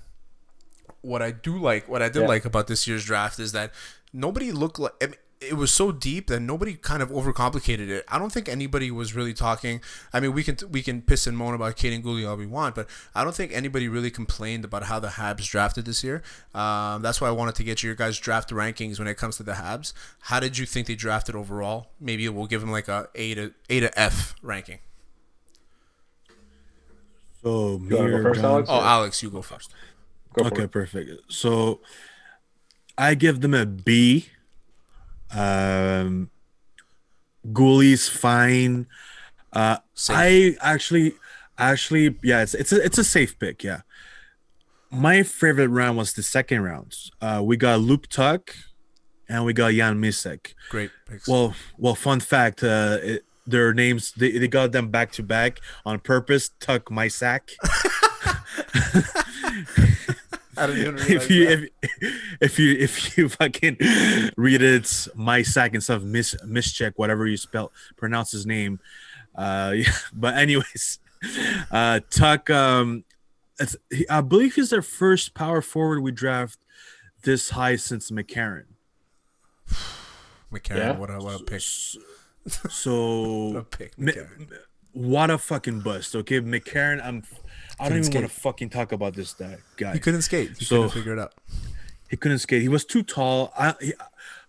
what 1.01 1.21
I 1.21 1.31
do 1.31 1.57
like, 1.57 1.87
what 1.87 2.01
I 2.01 2.09
did 2.09 2.21
Yeah. 2.23 2.27
like 2.27 2.45
about 2.45 2.67
this 2.67 2.87
year's 2.87 3.05
draft 3.05 3.39
is 3.39 3.51
that 3.53 3.71
nobody 4.13 4.51
looked 4.51 4.79
like. 4.79 4.93
I 5.01 5.07
mean, 5.07 5.15
it 5.39 5.53
was 5.53 5.71
so 5.71 5.91
deep 5.91 6.27
that 6.27 6.39
nobody 6.39 6.73
kind 6.73 7.03
of 7.03 7.09
overcomplicated 7.11 7.89
it. 7.89 8.03
I 8.07 8.17
don't 8.17 8.31
think 8.31 8.49
anybody 8.49 8.89
was 8.89 9.13
really 9.13 9.33
talking. 9.35 9.81
I 10.11 10.19
mean, 10.19 10.33
we 10.33 10.43
can 10.43 10.57
we 10.71 10.81
can 10.81 11.01
piss 11.03 11.27
and 11.27 11.37
moan 11.37 11.53
about 11.53 11.77
Kaiden 11.77 12.03
Guhle 12.03 12.27
all 12.27 12.35
we 12.35 12.47
want, 12.47 12.73
but 12.73 12.89
I 13.13 13.23
don't 13.23 13.35
think 13.35 13.53
anybody 13.53 13.87
really 13.87 14.09
complained 14.09 14.65
about 14.65 14.83
how 14.83 14.99
the 14.99 15.09
Habs 15.09 15.47
drafted 15.47 15.85
this 15.85 16.03
year. 16.03 16.23
Um, 16.55 17.03
that's 17.03 17.21
why 17.21 17.27
I 17.27 17.31
wanted 17.31 17.55
to 17.55 17.63
get 17.63 17.83
your 17.83 17.93
guys' 17.93 18.17
draft 18.19 18.49
rankings 18.49 18.97
when 18.97 19.07
it 19.07 19.15
comes 19.17 19.37
to 19.37 19.43
the 19.43 19.53
Habs. 19.53 19.93
How 20.21 20.39
did 20.39 20.57
you 20.57 20.65
think 20.65 20.87
they 20.87 20.95
drafted 20.95 21.35
overall? 21.35 21.91
Maybe 21.99 22.27
we'll 22.27 22.47
give 22.47 22.61
them 22.61 22.71
like 22.71 22.87
a 22.87 23.07
A 23.13 23.35
to 23.35 23.53
A 23.69 23.79
to 23.81 23.99
F 23.99 24.33
ranking. 24.41 24.79
So 27.41 27.81
You 27.87 27.97
wanna 27.97 28.11
go 28.11 28.23
first, 28.23 28.41
John? 28.41 28.51
Alex? 28.51 28.69
Oh, 28.71 28.81
Alex, 28.81 29.23
you 29.23 29.29
go 29.29 29.41
first. 29.41 29.73
Go 30.33 30.45
okay 30.45 30.63
it. 30.63 30.71
perfect 30.71 31.09
so 31.29 31.79
i 32.95 33.15
give 33.15 33.41
them 33.41 33.55
a 33.55 33.65
b 33.65 34.27
um 35.33 36.29
Guhle's 37.53 38.07
fine. 38.09 38.87
Uh, 39.53 39.77
Safe. 39.93 40.57
I 40.61 40.73
actually, 40.73 41.13
actually, 41.57 42.15
yeah, 42.23 42.41
it's 42.41 42.53
it's 42.53 42.71
a 42.71 42.83
it's 42.83 42.97
a 42.97 43.03
safe 43.03 43.37
pick. 43.39 43.63
Yeah, 43.63 43.81
my 44.91 45.23
favorite 45.23 45.69
round 45.69 45.97
was 45.97 46.13
the 46.13 46.23
second 46.23 46.61
round. 46.61 46.95
Uh, 47.21 47.41
we 47.43 47.57
got 47.57 47.79
Luke 47.79 48.07
Tuch, 48.09 48.55
and 49.29 49.45
we 49.45 49.53
got 49.53 49.73
Jan 49.73 49.99
Mysak. 50.01 50.53
Great 50.69 50.91
picks. 51.07 51.27
Well, 51.27 51.55
well, 51.77 51.95
fun 51.95 52.19
fact. 52.19 52.63
Uh, 52.63 52.97
it, 53.01 53.25
their 53.47 53.73
names 53.73 54.11
they, 54.11 54.37
they 54.37 54.47
got 54.47 54.71
them 54.71 54.89
back 54.89 55.11
to 55.13 55.23
back 55.23 55.61
on 55.85 55.99
purpose. 55.99 56.49
Tuch 56.59 56.85
Mysak. 56.85 57.53
I 60.57 60.65
didn't 60.67 60.99
even 60.99 61.17
if 61.17 61.29
you 61.29 61.47
if, 61.47 61.69
if 62.41 62.59
you 62.59 62.75
if 62.79 63.17
you 63.17 63.29
fucking 63.29 63.77
read 64.35 64.61
it 64.61 65.07
my 65.15 65.43
sack 65.43 65.73
and 65.73 65.83
stuff 65.83 66.01
mis 66.01 66.35
mischeck 66.45 66.93
whatever 66.95 67.27
you 67.27 67.37
spell 67.37 67.71
pronounce 67.95 68.31
his 68.31 68.45
name 68.45 68.79
uh 69.35 69.73
yeah, 69.75 69.91
but 70.13 70.35
anyways 70.35 70.99
uh 71.71 71.99
tuck 72.09 72.49
um 72.49 73.03
it's, 73.59 73.75
i 74.09 74.21
believe 74.21 74.55
he's 74.55 74.71
their 74.71 74.81
first 74.81 75.35
power 75.35 75.61
forward 75.61 76.01
we 76.01 76.11
draft 76.11 76.57
this 77.23 77.51
high 77.51 77.75
since 77.75 78.09
McCarron 78.09 78.65
McCarron 80.51 80.77
Yeah. 80.77 80.97
what 80.97 81.11
a 81.11 81.19
what 81.19 81.35
a 81.35 81.43
pick. 81.43 81.61
What 81.61 82.03
a 82.03 82.16
so 82.69 83.65
pick, 83.71 83.97
Mi- 83.97 84.13
what 84.93 85.29
a 85.29 85.37
fucking 85.37 85.81
bust 85.81 86.15
okay 86.15 86.39
mccarron 86.41 86.99
i'm 87.03 87.23
i 87.79 87.89
don't 87.89 87.99
even 87.99 88.13
want 88.13 88.25
to 88.33 88.39
fucking 88.41 88.69
talk 88.69 88.91
about 88.91 89.13
this 89.13 89.33
guy 89.77 89.93
He 89.93 89.99
couldn't 89.99 90.21
skate. 90.23 90.57
He 90.57 90.65
So- 90.65 90.75
couldn't 90.83 90.89
figure 90.91 91.13
it 91.13 91.19
out. 91.19 91.33
he 92.09 92.17
couldn't 92.17 92.39
skate 92.39 92.61
he 92.61 92.69
was 92.69 92.85
too 92.85 93.03
tall 93.03 93.53
i 93.57 93.75
he, 93.81 93.93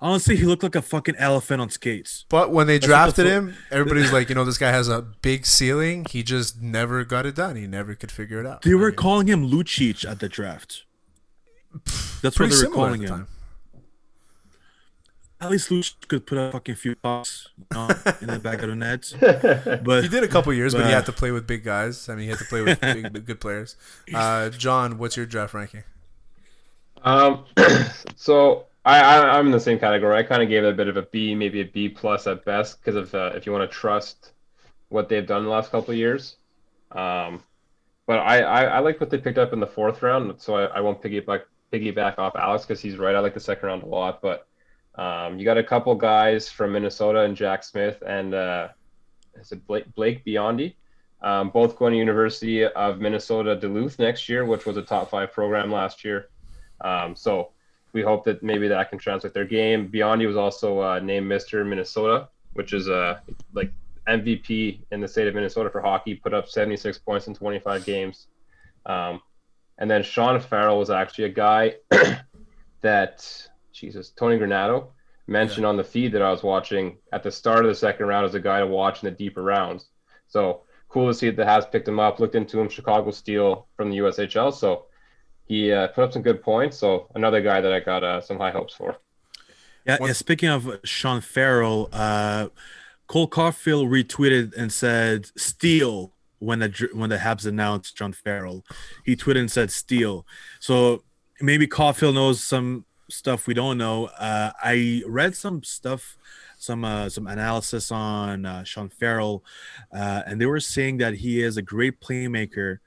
honestly 0.01 0.37
he 0.37 0.45
looked 0.45 0.63
like 0.63 0.75
a 0.77 0.83
fucking 0.83 1.17
elephant 1.17 1.61
on 1.61 1.69
skates 1.71 2.25
But 2.29 2.51
when 2.53 2.67
they 2.67 2.79
the 2.79 2.87
drafted 2.87 3.27
fu- 3.27 3.33
him, 3.33 3.55
everybody's 3.71 4.13
like, 4.13 4.29
you 4.29 4.35
know, 4.37 4.45
this 4.45 4.59
guy 4.59 4.71
has 4.71 4.89
a 4.89 5.03
big 5.03 5.45
ceiling. 5.45 6.05
He 6.09 6.23
just 6.23 6.63
never 6.63 7.05
got 7.05 7.27
it 7.27 7.35
done. 7.35 7.57
He 7.57 7.67
never 7.67 7.95
could 7.97 8.13
figure 8.13 8.39
it 8.41 8.47
out. 8.47 8.63
They 8.63 8.71
I 8.73 8.75
were 8.75 8.87
mean, 8.89 8.97
calling 8.97 9.27
him 9.27 9.51
Lucic 9.51 10.09
at 10.09 10.21
the 10.21 10.29
draft. 10.29 10.85
That's 12.23 12.39
what 12.39 12.51
they 12.51 12.57
were 12.69 12.73
calling 12.75 13.03
the 13.03 13.09
him. 13.09 13.27
Time. 15.39 15.47
At 15.47 15.53
least 15.53 15.71
Lucic 15.71 16.09
could 16.09 16.27
put 16.27 16.39
a 16.39 16.51
fucking 16.53 16.75
few 16.75 16.97
bucks 16.97 17.49
you 17.57 17.65
know, 17.77 17.89
in 18.21 18.27
the 18.29 18.39
back 18.39 18.63
of 18.63 18.69
the 18.69 18.77
net. 18.77 19.13
But 19.85 20.03
he 20.03 20.09
did 20.09 20.25
a 20.25 20.29
couple 20.29 20.53
years, 20.53 20.75
but 20.75 20.87
he 20.87 20.93
had 20.93 21.07
to 21.07 21.13
play 21.13 21.31
with 21.31 21.47
big 21.47 21.65
guys. 21.65 22.09
I 22.09 22.15
mean, 22.15 22.25
he 22.25 22.31
had 22.31 22.39
to 22.39 22.45
play 22.45 22.63
with 22.63 22.81
big, 22.81 23.25
good 23.27 23.41
players. 23.41 23.77
Uh, 24.13 24.51
John, 24.51 24.99
what's 24.99 25.17
your 25.17 25.27
draft 25.27 25.55
ranking? 25.55 25.85
Um, 27.03 27.45
so 28.17 28.67
I, 28.85 29.01
I 29.01 29.39
I'm 29.39 29.47
in 29.47 29.53
the 29.53 29.61
same 29.61 29.79
category. 29.79 30.17
I 30.17 30.23
kind 30.23 30.43
of 30.43 30.49
gave 30.49 30.65
it 30.65 30.71
a 30.71 30.73
bit 30.73 30.89
of 30.89 30.97
a 30.97 31.03
B, 31.03 31.35
maybe 31.35 31.61
a 31.61 31.65
B 31.65 31.89
plus 31.89 32.27
at 32.27 32.45
best, 32.45 32.81
because 32.81 32.97
of 32.97 33.15
uh, 33.15 33.33
if 33.35 33.47
you 33.47 33.53
want 33.53 33.71
to 33.71 33.75
trust 33.75 34.33
what 34.89 35.09
they've 35.09 35.27
done 35.27 35.45
the 35.45 35.51
last 35.51 35.71
couple 35.71 35.93
of 35.93 35.99
years. 35.99 36.37
Um, 36.93 37.43
but 38.07 38.21
I, 38.21 38.41
I 38.41 38.63
I 38.65 38.79
like 38.79 39.01
what 39.01 39.11
they 39.11 39.19
picked 39.19 39.39
up 39.39 39.53
in 39.53 39.61
the 39.61 39.67
fourth 39.67 40.03
round, 40.03 40.41
so 40.41 40.57
I, 40.57 40.65
I 40.65 40.81
won't 40.81 41.03
piggyback 41.03 41.43
piggyback 41.73 42.19
off 42.19 42.35
Alex 42.35 42.65
because 42.65 42.81
he's 42.81 42.97
right. 42.97 43.15
I 43.15 43.21
like 43.21 43.35
the 43.35 43.41
second 43.41 43.67
round 43.69 43.83
a 43.83 43.87
lot, 43.87 44.23
but 44.23 44.47
um, 44.99 45.39
you 45.39 45.45
got 45.45 45.57
a 45.57 45.65
couple 45.65 45.95
guys 45.95 46.49
from 46.49 46.73
Minnesota 46.73 47.21
and 47.21 47.37
Jack 47.37 47.63
Smith 47.63 48.03
and 48.07 48.35
uh, 48.35 48.69
is 49.41 49.53
it 49.53 49.67
Blake 49.67 49.95
Blake 49.95 50.25
Biondi, 50.25 50.75
um, 51.23 51.51
both 51.51 51.77
going 51.77 51.93
to 51.93 51.99
University 51.99 52.65
of 52.65 53.01
Minnesota 53.01 53.57
Duluth 53.57 53.99
next 53.99 54.29
year, 54.29 54.45
which 54.45 54.67
was 54.67 54.77
a 54.77 54.83
top 54.83 55.11
five 55.11 55.33
program 55.33 55.71
last 55.71 56.05
year. 56.05 56.29
Um, 56.81 57.15
so 57.17 57.51
we 57.93 58.03
hope 58.03 58.25
that 58.25 58.43
maybe 58.43 58.69
that 58.69 58.91
can 58.91 58.99
translate 58.99 59.35
their 59.35 59.45
game. 59.45 59.89
Biondi 59.89 60.27
was 60.27 60.37
also 60.37 60.81
uh, 60.81 60.99
named 61.01 61.31
Mr. 61.31 61.67
Minnesota, 61.67 62.29
which 62.53 62.73
is 62.73 62.89
uh, 62.89 63.21
like 63.53 63.73
MVP 64.09 64.81
in 64.91 65.01
the 65.01 65.09
state 65.09 65.29
of 65.29 65.35
Minnesota 65.35 65.71
for 65.71 65.81
hockey. 65.81 66.15
Put 66.15 66.35
up 66.35 66.49
76 66.49 66.99
points 66.99 67.27
in 67.27 67.35
25 67.35 67.85
games. 67.85 68.27
Um, 68.87 69.21
and 69.79 69.91
then 69.91 70.03
Sean 70.03 70.41
Farrell 70.41 70.79
was 70.79 70.91
actually 70.91 71.25
a 71.25 71.31
guy 71.31 71.77
that 72.81 73.49
Jesus 73.73 74.11
Tony 74.11 74.39
Granato 74.39 74.89
mentioned 75.29 75.67
on 75.67 75.77
the 75.77 75.85
feed 75.85 76.13
that 76.13 76.23
I 76.23 76.31
was 76.31 76.43
watching 76.43 76.99
at 77.13 77.23
the 77.23 77.31
start 77.31 77.65
of 77.65 77.69
the 77.69 77.75
second 77.75 78.07
round 78.07 78.27
as 78.27 78.35
a 78.35 78.41
guy 78.41 78.61
to 78.61 78.67
watch 78.67 79.03
in 79.03 79.11
the 79.11 79.17
deeper 79.17 79.43
rounds. 79.43 79.91
So 80.27 80.63
cool 80.89 81.07
to 81.09 81.15
see 81.15 81.27
that 81.29 81.37
the 81.37 81.45
has 81.45 81.67
picked 81.67 81.87
him 81.87 82.01
up. 82.01 82.19
Looked 82.19 82.35
into 82.35 82.59
him, 82.59 82.69
Chicago 82.69 83.11
Steel 83.11 83.69
from 83.77 83.91
the 83.91 83.99
USHL. 83.99 84.53
So 84.53 84.87
he 85.45 85.73
uh, 85.73 85.89
put 85.89 86.05
up 86.05 86.13
some 86.13 86.23
good 86.23 86.43
points. 86.43 86.79
So 86.79 87.09
another 87.15 87.41
guy 87.43 87.61
that 87.61 87.73
I 87.73 87.81
got 87.81 88.03
uh, 88.03 88.21
some 88.21 88.39
high 88.39 88.51
hopes 88.51 88.75
for. 88.75 88.97
yeah, 89.87 89.99
yeah, 90.01 90.13
speaking 90.13 90.49
of 90.49 90.81
Sean 90.85 91.21
Farrell, 91.21 91.89
uh, 91.93 92.49
Cole 93.07 93.29
Caufield 93.29 93.89
retweeted 93.89 94.55
and 94.57 94.73
said 94.73 95.31
"steal" 95.37 96.13
when 96.39 96.59
the 96.59 96.89
when 96.93 97.11
the 97.11 97.19
Habs 97.19 97.47
announced 97.47 97.97
John 97.97 98.13
Farrell. 98.13 98.65
He 99.05 99.17
tweeted 99.17 99.41
and 99.41 99.51
said 99.51 99.71
"steal." 99.71 100.27
So 100.61 101.03
maybe 101.41 101.67
Caufield 101.67 102.15
knows 102.15 102.43
some 102.43 102.85
stuff 103.09 103.47
we 103.47 103.55
don't 103.55 103.79
know. 103.79 104.07
Uh, 104.19 104.53
I 104.63 105.03
read 105.07 105.35
some 105.35 105.63
stuff, 105.63 106.17
some 106.59 106.85
uh, 106.85 107.09
some 107.09 107.27
analysis 107.27 107.91
on 107.91 108.47
uh, 108.47 108.65
Sean 108.65 108.89
Farrell, 108.89 109.45
uh, 109.93 110.23
and 110.27 110.41
they 110.41 110.47
were 110.47 110.61
saying 110.61 110.99
that 110.99 111.15
he 111.15 111.43
is 111.43 111.57
a 111.57 111.63
great 111.63 112.01
playmaker, 112.01 112.79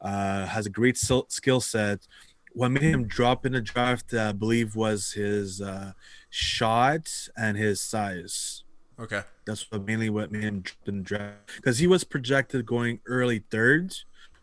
uh, 0.00 0.46
has 0.46 0.66
a 0.66 0.70
great 0.70 0.96
skill 0.96 1.60
set. 1.60 2.06
What 2.52 2.70
made 2.70 2.82
him 2.84 3.06
drop 3.08 3.44
in 3.46 3.52
the 3.52 3.60
draft, 3.60 4.14
uh, 4.14 4.28
I 4.28 4.32
believe, 4.32 4.76
was 4.76 5.12
his 5.12 5.60
uh, 5.60 5.92
shot 6.30 7.10
and 7.36 7.56
his 7.56 7.80
size. 7.80 8.62
Okay. 8.98 9.22
That's 9.44 9.70
what 9.72 9.84
mainly 9.84 10.08
what 10.08 10.30
made 10.30 10.44
him 10.44 10.60
drop 10.60 10.88
in 10.88 10.98
the 10.98 11.02
draft 11.02 11.56
because 11.56 11.78
he 11.78 11.88
was 11.88 12.04
projected 12.04 12.64
going 12.64 13.00
early 13.06 13.42
third. 13.50 13.94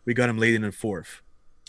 We 0.04 0.14
got 0.14 0.28
him 0.28 0.36
late 0.36 0.54
in 0.54 0.62
the 0.62 0.72
fourth, 0.72 1.22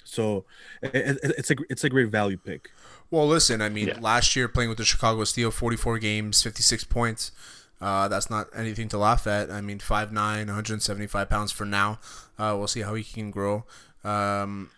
so 0.04 0.46
it, 0.82 0.96
it, 0.96 1.18
it's 1.38 1.52
a 1.52 1.56
it's 1.70 1.84
a 1.84 1.90
great 1.90 2.10
value 2.10 2.38
pick. 2.38 2.72
Well, 3.14 3.28
listen, 3.28 3.62
I 3.62 3.70
mean, 3.70 3.90
Yeah. 3.90 4.00
last 4.02 4.36
year 4.36 4.48
playing 4.48 4.70
with 4.70 4.80
the 4.80 4.86
Chicago 4.86 5.24
Steel, 5.24 5.52
44 5.52 6.00
games, 6.00 6.42
56 6.42 6.84
points. 6.84 7.32
Uh, 7.80 8.08
that's 8.08 8.28
not 8.28 8.48
anything 8.56 8.90
to 8.90 8.98
laugh 8.98 9.28
at. 9.28 9.52
I 9.52 9.62
mean, 9.62 9.78
5'9", 9.78 10.48
175 10.48 11.30
pounds 11.30 11.52
for 11.52 11.64
now. 11.64 12.00
Uh, 12.40 12.56
we'll 12.58 12.68
see 12.68 12.82
how 12.82 12.96
he 12.96 13.04
can 13.04 13.30
grow. 13.30 13.66
Um, 14.04 14.72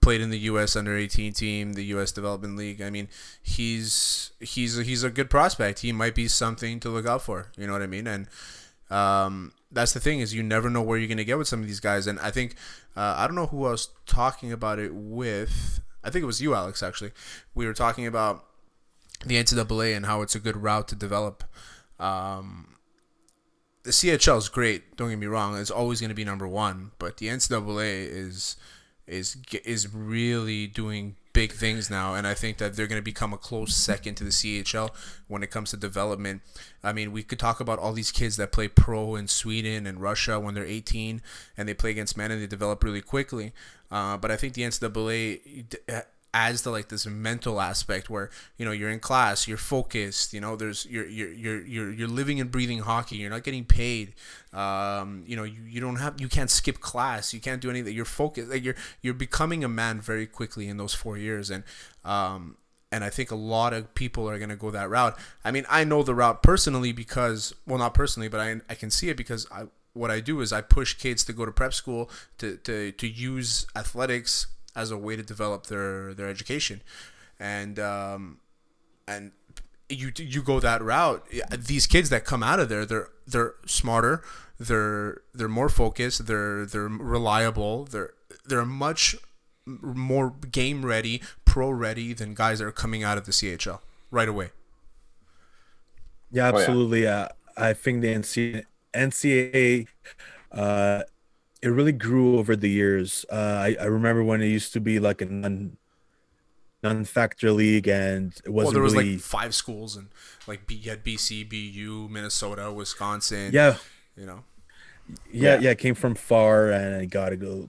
played 0.00 0.20
in 0.20 0.30
the 0.30 0.40
U.S. 0.50 0.74
under 0.74 0.96
18 0.96 1.32
team, 1.34 1.74
the 1.74 1.84
U.S. 1.94 2.10
Development 2.10 2.56
League. 2.56 2.82
I 2.82 2.90
mean, 2.90 3.06
he's 3.40 4.32
he's 4.40 4.76
he's 4.78 5.04
a 5.04 5.10
good 5.10 5.30
prospect. 5.30 5.78
He 5.78 5.92
might 5.92 6.16
be 6.16 6.26
something 6.26 6.80
to 6.80 6.88
look 6.88 7.06
out 7.06 7.22
for. 7.22 7.46
You 7.56 7.68
know 7.68 7.74
what 7.74 7.82
I 7.82 7.86
mean? 7.86 8.08
And 8.08 8.26
um, 8.90 9.52
that's 9.70 9.92
the 9.92 10.00
thing 10.00 10.18
is 10.18 10.34
you 10.34 10.42
never 10.42 10.68
know 10.68 10.82
where 10.82 10.98
you're 10.98 11.06
gonna 11.08 11.22
get 11.22 11.38
with 11.38 11.46
some 11.46 11.60
of 11.60 11.68
these 11.68 11.78
guys. 11.80 12.08
And 12.08 12.18
I 12.18 12.32
think 12.32 12.56
uh, 12.96 13.14
I 13.18 13.28
don't 13.28 13.36
know 13.36 13.46
who 13.46 13.66
I 13.66 13.70
was 13.70 13.90
talking 14.04 14.50
about 14.50 14.80
it 14.80 14.92
with. 14.92 15.80
I 16.08 16.10
think 16.10 16.22
it 16.22 16.26
was 16.26 16.40
you, 16.40 16.54
Alex. 16.54 16.82
Actually, 16.82 17.12
we 17.54 17.66
were 17.66 17.74
talking 17.74 18.06
about 18.06 18.46
the 19.26 19.34
NCAA 19.36 19.94
and 19.94 20.06
how 20.06 20.22
it's 20.22 20.34
a 20.34 20.40
good 20.40 20.56
route 20.56 20.88
to 20.88 20.94
develop. 20.94 21.44
Um, 22.00 22.76
the 23.82 23.90
CHL 23.90 24.38
is 24.38 24.48
great. 24.48 24.96
Don't 24.96 25.10
get 25.10 25.18
me 25.18 25.26
wrong; 25.26 25.58
it's 25.58 25.70
always 25.70 26.00
going 26.00 26.08
to 26.08 26.14
be 26.14 26.24
number 26.24 26.48
one. 26.48 26.92
But 26.98 27.18
the 27.18 27.26
NCAA 27.26 28.08
is 28.08 28.56
is 29.06 29.36
is 29.64 29.92
really 29.92 30.66
doing 30.66 31.16
big 31.32 31.52
things 31.52 31.90
now, 31.90 32.14
and 32.14 32.26
I 32.26 32.34
think 32.34 32.58
that 32.58 32.74
they're 32.74 32.86
going 32.86 33.00
to 33.00 33.04
become 33.04 33.32
a 33.32 33.38
close 33.38 33.74
second 33.74 34.16
to 34.16 34.24
the 34.24 34.30
CHL 34.30 34.90
when 35.26 35.42
it 35.42 35.50
comes 35.50 35.70
to 35.70 35.76
development. 35.76 36.42
I 36.82 36.92
mean, 36.92 37.12
we 37.12 37.22
could 37.22 37.38
talk 37.38 37.60
about 37.60 37.78
all 37.78 37.92
these 37.92 38.10
kids 38.10 38.36
that 38.36 38.52
play 38.52 38.68
pro 38.68 39.14
in 39.14 39.28
Sweden 39.28 39.86
and 39.86 40.00
Russia 40.00 40.40
when 40.40 40.54
they're 40.54 40.64
18, 40.64 41.22
and 41.56 41.68
they 41.68 41.74
play 41.74 41.90
against 41.90 42.16
men 42.16 42.30
and 42.30 42.40
they 42.40 42.46
develop 42.46 42.82
really 42.82 43.02
quickly. 43.02 43.52
Uh, 43.90 44.16
but 44.16 44.30
I 44.30 44.36
think 44.36 44.54
the 44.54 44.62
NCAA 44.62 45.64
adds 46.38 46.62
to 46.62 46.70
like 46.70 46.88
this 46.88 47.04
mental 47.04 47.60
aspect 47.60 48.08
where 48.08 48.30
you 48.58 48.64
know 48.64 48.70
you're 48.70 48.90
in 48.90 49.00
class 49.00 49.48
you're 49.48 49.64
focused 49.76 50.32
you 50.32 50.40
know 50.40 50.54
there's 50.54 50.86
you're 50.86 51.08
you're 51.08 51.32
you're 51.32 51.60
you're, 51.66 51.92
you're 51.92 52.08
living 52.20 52.40
and 52.40 52.50
breathing 52.52 52.78
hockey 52.78 53.16
you're 53.16 53.30
not 53.30 53.42
getting 53.42 53.64
paid 53.64 54.14
um, 54.52 55.24
you 55.26 55.36
know 55.36 55.42
you, 55.42 55.60
you 55.66 55.80
don't 55.80 55.96
have 55.96 56.20
you 56.20 56.28
can't 56.28 56.50
skip 56.50 56.78
class 56.80 57.34
you 57.34 57.40
can't 57.40 57.60
do 57.60 57.70
anything 57.70 57.92
you're 57.92 58.04
focused 58.04 58.48
like 58.50 58.64
you're 58.64 58.76
you're 59.02 59.14
becoming 59.14 59.64
a 59.64 59.68
man 59.68 60.00
very 60.00 60.26
quickly 60.26 60.68
in 60.68 60.76
those 60.76 60.94
four 60.94 61.16
years 61.18 61.50
and 61.50 61.64
um 62.04 62.56
and 62.90 63.04
I 63.04 63.10
think 63.10 63.30
a 63.30 63.40
lot 63.56 63.74
of 63.74 63.92
people 63.94 64.30
are 64.30 64.38
going 64.38 64.48
to 64.48 64.56
go 64.56 64.70
that 64.70 64.88
route. 64.88 65.14
I 65.44 65.50
mean, 65.50 65.66
I 65.68 65.84
know 65.84 66.02
the 66.02 66.14
route 66.14 66.42
personally 66.42 66.90
because, 66.90 67.54
well, 67.66 67.78
not 67.78 67.92
personally, 67.92 68.28
but 68.28 68.40
I, 68.40 68.62
I 68.70 68.74
can 68.74 68.90
see 68.90 69.10
it 69.10 69.16
because 69.18 69.46
I, 69.52 69.64
what 69.92 70.10
I 70.10 70.20
do 70.20 70.40
is 70.40 70.54
I 70.54 70.62
push 70.62 70.94
kids 70.94 71.22
to 71.24 71.34
go 71.34 71.44
to 71.44 71.52
prep 71.52 71.74
school 71.74 72.08
to, 72.38 72.56
to, 72.56 72.92
to 72.92 73.06
use 73.06 73.66
athletics 73.76 74.46
as 74.78 74.90
a 74.90 74.96
way 74.96 75.14
to 75.16 75.22
develop 75.22 75.66
their 75.66 76.14
their 76.14 76.28
education, 76.28 76.82
and 77.38 77.78
um, 77.78 78.38
and 79.06 79.32
you 79.88 80.12
you 80.16 80.42
go 80.42 80.60
that 80.60 80.80
route. 80.82 81.26
These 81.72 81.86
kids 81.86 82.08
that 82.10 82.24
come 82.24 82.42
out 82.42 82.60
of 82.60 82.68
there, 82.68 82.84
they're 82.86 83.08
they're 83.26 83.54
smarter, 83.66 84.22
they're 84.58 85.22
they're 85.34 85.48
more 85.60 85.68
focused, 85.68 86.26
they're 86.26 86.64
they're 86.66 86.88
reliable, 86.88 87.84
they're 87.84 88.12
they're 88.46 88.64
much 88.64 89.16
more 89.66 90.30
game 90.50 90.84
ready, 90.86 91.20
pro 91.44 91.68
ready 91.70 92.14
than 92.14 92.34
guys 92.34 92.58
that 92.58 92.66
are 92.66 92.72
coming 92.84 93.02
out 93.02 93.18
of 93.18 93.26
the 93.26 93.32
CHL 93.32 93.80
right 94.10 94.28
away. 94.28 94.50
Yeah, 96.30 96.50
Oh, 96.52 96.56
yeah. 96.56 96.58
absolutely. 96.60 97.06
Uh, 97.06 97.28
I 97.56 97.72
think 97.72 98.02
the 98.02 98.08
NCAA, 98.14 98.64
NCAA 98.94 99.86
uh, 100.52 101.02
it 101.62 101.68
really 101.68 101.92
grew 101.92 102.38
over 102.38 102.54
the 102.54 102.68
years. 102.68 103.24
Uh, 103.30 103.34
I, 103.34 103.76
I 103.80 103.84
remember 103.84 104.22
when 104.22 104.40
it 104.42 104.46
used 104.48 104.72
to 104.74 104.80
be 104.80 104.98
like 104.98 105.20
a 105.20 105.26
non 105.26 105.76
non-factor 106.82 107.50
league, 107.50 107.88
and 107.88 108.32
it 108.44 108.50
wasn't 108.50 108.66
well, 108.66 108.72
there 108.72 108.82
was 108.82 108.94
really. 108.94 109.14
like 109.14 109.20
five 109.20 109.54
schools, 109.54 109.96
and 109.96 110.08
like 110.46 110.66
B, 110.66 110.76
you 110.76 110.90
had 110.90 111.04
BC, 111.04 111.48
BU, 111.48 112.08
Minnesota, 112.08 112.72
Wisconsin. 112.72 113.50
yeah, 113.52 113.76
you 114.16 114.26
know. 114.26 114.44
yeah, 115.32 115.54
Yeah. 115.54 115.60
yeah, 115.60 115.70
it 115.70 115.78
came 115.78 115.94
from 115.94 116.14
far, 116.14 116.70
and 116.70 117.02
it 117.02 117.10
got 117.10 117.30
to 117.30 117.36
go. 117.36 117.68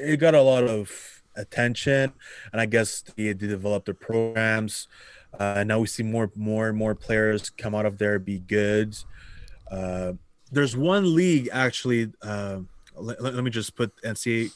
It 0.00 0.18
got 0.18 0.34
a 0.34 0.42
lot 0.42 0.64
of 0.64 1.22
attention, 1.36 2.12
and 2.52 2.60
I 2.60 2.66
guess 2.66 3.02
they, 3.02 3.32
they 3.32 3.46
developed 3.48 3.86
their 3.86 3.94
programs. 3.94 4.86
Uh, 5.38 5.64
now 5.64 5.80
we 5.80 5.86
see 5.88 6.04
more, 6.04 6.30
more 6.36 6.68
and 6.68 6.78
more 6.78 6.94
players 6.94 7.50
come 7.50 7.74
out 7.74 7.86
of 7.86 7.98
there 7.98 8.20
be 8.20 8.38
good. 8.38 8.96
Uh, 9.68 10.12
there's 10.52 10.76
one 10.76 11.16
league 11.16 11.48
actually. 11.52 12.12
Uh, 12.22 12.60
let, 12.96 13.22
let 13.22 13.42
me 13.44 13.50
just 13.50 13.74
put 13.76 13.94
NCAA, 14.02 14.50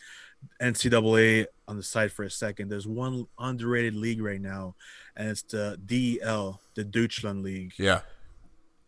NCAA 0.60 1.46
on 1.66 1.76
the 1.76 1.82
side 1.82 2.12
for 2.12 2.24
a 2.24 2.30
second. 2.30 2.68
There's 2.68 2.86
one 2.86 3.26
underrated 3.38 3.94
league 3.94 4.22
right 4.22 4.40
now, 4.40 4.74
and 5.16 5.28
it's 5.28 5.42
the 5.42 5.78
DEL, 5.84 6.60
the 6.74 6.84
Deutschland 6.84 7.42
League 7.42 7.72
Yeah. 7.78 8.00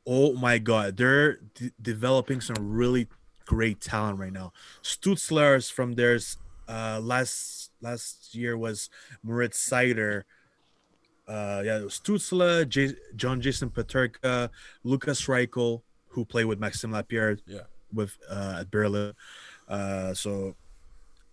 oh 0.06 0.32
my 0.34 0.58
god 0.58 0.96
they're 0.96 1.34
d- 1.54 1.72
developing 1.82 2.40
some 2.40 2.56
really 2.58 3.06
great 3.44 3.80
talent 3.80 4.18
right 4.18 4.32
now 4.32 4.52
stutzlers 4.82 5.70
from 5.70 5.92
theirs 5.92 6.36
uh 6.68 6.98
last 7.02 7.70
last 7.82 8.34
year 8.34 8.56
was 8.56 8.88
Moritz 9.22 9.58
Seider. 9.68 10.22
Uh, 11.28 11.62
yeah, 11.64 11.78
Stützle, 11.86 12.68
J- 12.68 12.96
John 13.14 13.40
Jason 13.40 13.70
Peterka, 13.70 14.50
Lukas 14.82 15.26
Reichel, 15.26 15.82
who 16.08 16.24
played 16.24 16.46
with 16.46 16.58
Maxime 16.58 16.90
Lapierre 16.90 17.38
Yeah. 17.46 17.60
With 17.92 18.18
uh, 18.29 18.59
at 18.61 18.70
Berlin. 18.70 19.14
Uh, 19.68 20.14
so 20.14 20.57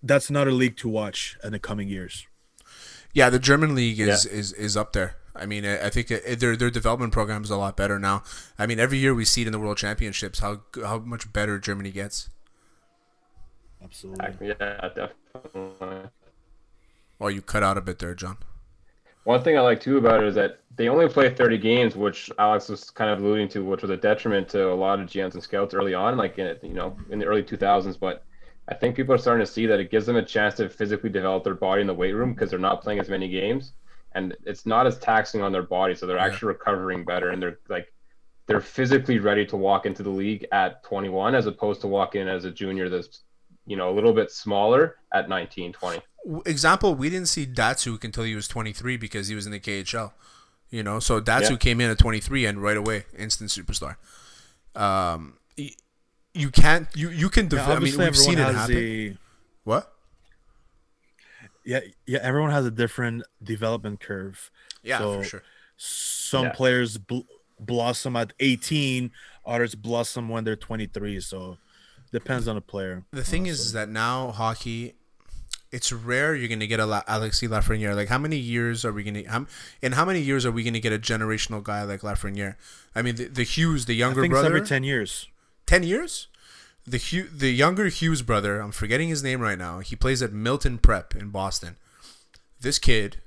that's 0.04 0.30
another 0.30 0.52
league 0.52 0.78
to 0.78 0.90
watch 0.90 1.38
in 1.44 1.52
the 1.52 1.60
coming 1.60 1.90
years. 1.90 2.28
Yeah, 3.14 3.30
the 3.30 3.40
German 3.40 3.74
league 3.74 4.00
is 4.00 4.26
is, 4.26 4.54
is 4.54 4.78
up 4.78 4.94
there. 4.94 5.16
I 5.36 5.46
mean, 5.46 5.66
I 5.66 5.88
I 5.88 5.90
think 5.90 6.12
it, 6.12 6.40
their 6.40 6.56
their 6.56 6.70
development 6.70 7.14
program 7.14 7.44
is 7.44 7.50
a 7.50 7.58
lot 7.58 7.78
better 7.78 7.98
now. 8.00 8.24
I 8.60 8.68
mean, 8.68 8.80
every 8.80 8.98
year 8.98 9.14
we 9.14 9.26
see 9.26 9.42
it 9.42 9.48
in 9.48 9.54
the 9.54 9.60
World 9.60 9.78
Championships 9.78 10.40
how 10.40 10.62
how 10.84 11.00
much 11.00 11.32
better 11.34 11.60
Germany 11.60 11.92
gets. 11.92 12.30
Absolutely. 13.84 14.48
Yeah, 14.48 14.90
definitely. 14.96 16.10
Well, 17.20 17.32
you 17.32 17.42
cut 17.42 17.64
out 17.64 17.78
a 17.78 17.82
bit 17.82 18.00
there, 18.00 18.14
John. 18.14 18.38
One 19.28 19.44
thing 19.44 19.58
I 19.58 19.62
like 19.62 19.82
too 19.82 19.98
about 19.98 20.24
it 20.24 20.30
is 20.30 20.36
that 20.36 20.60
they 20.78 20.88
only 20.88 21.10
play 21.10 21.30
30 21.30 21.58
games, 21.58 21.98
which 21.98 22.32
Alex 22.40 22.70
was 22.70 22.90
kind 22.90 23.12
of 23.12 23.20
alluding 23.20 23.50
to, 23.50 23.66
which 23.66 23.82
was 23.82 23.92
a 23.92 23.98
detriment 23.98 24.48
to 24.52 24.72
a 24.72 24.74
lot 24.74 25.02
of 25.02 25.08
GMs 25.08 25.34
and 25.34 25.44
scouts 25.44 25.74
early 25.74 25.94
on, 25.94 26.16
like 26.16 26.40
in 26.40 26.58
you 26.64 26.74
know 26.74 26.96
in 27.10 27.20
the 27.20 27.26
early 27.26 27.44
2000s. 27.44 28.00
But 28.00 28.24
I 28.70 28.74
think 28.74 28.96
people 28.96 29.14
are 29.14 29.18
starting 29.18 29.46
to 29.46 29.52
see 29.52 29.66
that 29.66 29.82
it 29.82 29.92
gives 29.92 30.06
them 30.06 30.16
a 30.16 30.24
chance 30.24 30.56
to 30.56 30.70
physically 30.70 31.10
develop 31.10 31.44
their 31.44 31.56
body 31.56 31.82
in 31.82 31.88
the 31.88 31.94
weight 31.94 32.14
room 32.14 32.32
because 32.32 32.50
they're 32.50 32.58
not 32.58 32.82
playing 32.82 33.00
as 33.02 33.10
many 33.10 33.28
games, 33.28 33.74
and 34.14 34.34
it's 34.46 34.66
not 34.66 34.88
as 34.88 34.98
taxing 34.98 35.42
on 35.42 35.52
their 35.52 35.64
body, 35.64 35.94
so 35.94 36.06
they're 36.06 36.16
Yeah. 36.16 36.24
actually 36.28 36.54
recovering 36.54 37.04
better, 37.04 37.32
and 37.32 37.42
they're 37.42 37.60
like 37.68 37.92
they're 38.48 38.62
physically 38.62 39.20
ready 39.20 39.46
to 39.48 39.58
walk 39.58 39.86
into 39.86 40.04
the 40.04 40.10
league 40.10 40.48
at 40.54 40.84
21 40.84 41.36
as 41.36 41.48
opposed 41.48 41.82
to 41.82 41.88
walk 41.88 42.16
in 42.16 42.30
as 42.30 42.46
a 42.46 42.52
junior 42.52 42.88
that's 42.88 43.26
you 43.68 43.76
know 43.78 43.90
a 43.92 43.94
little 43.94 44.14
bit 44.14 44.32
smaller 44.32 44.96
at 45.14 45.30
19 45.30 45.74
20 45.74 46.02
Example: 46.46 46.94
We 46.96 47.10
didn't 47.10 47.28
see 47.30 47.46
Datsyuk 47.46 48.04
until 48.04 48.24
he 48.26 48.36
was 48.36 48.48
23 48.50 48.98
because 48.98 49.28
he 49.30 49.36
was 49.36 49.46
in 49.46 49.52
the 49.54 49.60
KHL. 49.62 50.12
You 50.70 50.84
know, 50.84 51.00
so 51.00 51.22
Datsyuk 51.22 51.52
Yeah. 51.52 51.56
came 51.58 51.80
in 51.80 51.90
at 51.90 51.98
23 52.00 52.46
and 52.46 52.62
right 52.62 52.76
away 52.76 53.06
instant 53.18 53.50
superstar. 53.50 53.96
Um, 54.76 55.38
you 55.56 56.50
can't 56.52 56.88
you 56.96 57.10
you 57.10 57.30
can 57.30 57.46
Yeah, 57.46 57.50
develop. 57.52 57.78
I 57.78 57.84
mean, 57.84 57.98
we've 57.98 58.18
seen 58.18 58.38
it 58.40 58.54
happen. 58.56 58.76
a 58.78 59.18
What? 59.64 59.94
yeah, 61.66 61.80
yeah. 62.06 62.20
Everyone 62.22 62.52
has 62.52 62.66
a 62.66 62.72
different 62.72 63.24
development 63.44 64.00
curve. 64.00 64.52
Yeah, 64.84 65.00
So- 65.00 65.18
for 65.22 65.24
sure. 65.24 65.44
Some 65.80 66.46
Yeah. 66.46 66.52
players 66.54 66.98
bl- 66.98 67.22
blossom 67.60 68.16
at 68.16 68.34
18, 68.40 69.12
others 69.46 69.76
blossom 69.76 70.28
when 70.30 70.44
they're 70.44 70.56
23. 70.56 71.20
So 71.22 71.58
depends 72.12 72.48
on 72.48 72.56
the 72.56 72.62
player. 72.62 73.04
The 73.12 73.24
thing 73.24 73.48
is, 73.48 73.60
is 73.60 73.74
that 73.74 73.90
now 73.90 74.32
hockey, 74.32 74.96
it's 75.72 75.92
rare 75.92 76.36
you're 76.36 76.48
gonna 76.48 76.68
get 76.68 76.80
a 76.80 76.86
La- 76.86 77.04
Alexis 77.08 77.50
Lafreniere. 77.50 77.96
Like, 77.96 78.08
how 78.08 78.18
many 78.18 78.38
years 78.38 78.86
are 78.86 78.94
we 78.94 79.04
gonna? 79.04 79.28
How, 79.28 79.46
in 79.82 79.94
how 79.94 80.06
many 80.06 80.22
years 80.22 80.46
are 80.46 80.52
we 80.52 80.64
gonna 80.64 80.80
get 80.80 80.94
a 80.94 81.00
generational 81.00 81.62
guy 81.64 81.84
like 81.84 82.02
Lafreniere? 82.02 82.56
I 82.96 83.02
mean, 83.02 83.16
the, 83.16 83.26
the 83.26 83.44
Hughes, 83.44 83.86
the 83.86 83.96
younger 83.96 84.28
brother, 84.28 84.48
every 84.48 84.62
10 84.62 84.84
years. 84.84 85.28
10 85.66 85.84
years. 85.84 86.28
The 86.86 86.98
Hugh, 86.98 87.28
the 87.28 87.52
younger 87.52 87.88
Hughes 87.88 88.22
brother, 88.22 88.62
I'm 88.62 88.72
forgetting 88.72 89.10
his 89.10 89.22
name 89.22 89.42
right 89.42 89.58
now. 89.58 89.80
He 89.80 89.96
plays 89.96 90.22
at 90.22 90.32
Milton 90.32 90.78
Prep 90.78 91.16
in 91.16 91.30
Boston. 91.30 91.76
This 92.62 92.80
kid, 92.80 93.18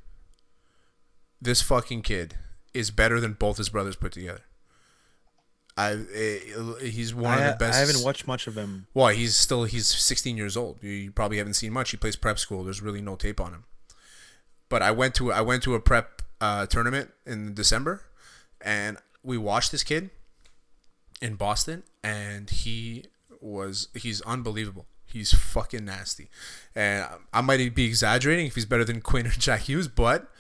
this 1.40 1.60
fucking 1.60 2.02
kid, 2.02 2.36
is 2.72 2.90
better 2.90 3.20
than 3.20 3.34
both 3.34 3.58
his 3.58 3.68
brothers 3.68 3.96
put 3.96 4.12
together. 4.12 4.40
I, 5.80 5.92
eh, 6.14 6.84
he's 6.88 7.14
one 7.14 7.38
I, 7.38 7.42
of 7.42 7.52
the 7.52 7.64
best. 7.64 7.76
I 7.76 7.80
haven't 7.80 8.04
watched 8.04 8.26
much 8.26 8.46
of 8.46 8.54
him. 8.56 8.86
Well, 8.92 9.08
he's 9.08 9.34
still 9.34 9.64
he's 9.64 9.86
16 9.86 10.36
years 10.36 10.56
old. 10.56 10.78
You, 10.82 10.90
you 10.90 11.10
probably 11.10 11.38
haven't 11.38 11.54
seen 11.54 11.72
much. 11.72 11.90
He 11.90 11.96
plays 11.96 12.16
prep 12.16 12.38
school. 12.38 12.64
There's 12.64 12.82
really 12.82 13.00
no 13.00 13.16
tape 13.16 13.40
on 13.40 13.52
him. 13.52 13.64
But 14.68 14.82
I 14.82 14.90
went 14.90 15.14
to 15.16 15.32
I 15.32 15.40
went 15.40 15.62
to 15.64 15.74
a 15.74 15.80
prep 15.80 16.22
uh, 16.40 16.66
tournament 16.66 17.10
in 17.24 17.54
December, 17.54 18.02
and 18.60 18.98
we 19.22 19.38
watched 19.38 19.72
this 19.72 19.82
kid 19.82 20.10
in 21.22 21.36
Boston, 21.36 21.82
and 22.04 22.50
he 22.50 23.06
was 23.40 23.88
he's 23.94 24.20
unbelievable. 24.22 24.86
He's 25.06 25.32
fucking 25.32 25.84
nasty, 25.86 26.28
and 26.74 27.08
I 27.32 27.40
might 27.40 27.74
be 27.74 27.84
exaggerating 27.84 28.46
if 28.46 28.54
he's 28.54 28.66
better 28.66 28.84
than 28.84 29.00
Quinn 29.00 29.26
or 29.26 29.30
Jack 29.30 29.62
Hughes, 29.62 29.88
but 29.88 30.30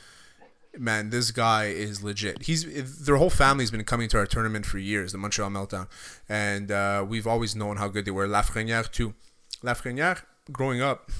man, 0.78 1.10
this 1.10 1.30
guy 1.30 1.66
is 1.66 2.02
legit. 2.02 2.42
He's 2.42 3.04
their 3.04 3.16
whole 3.16 3.30
family's 3.30 3.70
been 3.70 3.84
coming 3.84 4.08
to 4.10 4.18
our 4.18 4.26
tournament 4.26 4.66
for 4.66 4.78
years, 4.78 5.12
the 5.12 5.18
Montreal 5.18 5.50
Meltdown, 5.50 5.88
and 6.28 6.70
uh, 6.70 7.04
we've 7.06 7.26
always 7.26 7.56
known 7.56 7.76
how 7.76 7.88
good 7.88 8.04
they 8.04 8.10
were. 8.10 8.26
Lafreniere 8.26 8.90
too. 8.90 9.14
Lafreniere, 9.62 10.22
growing 10.52 10.80
up, 10.80 11.10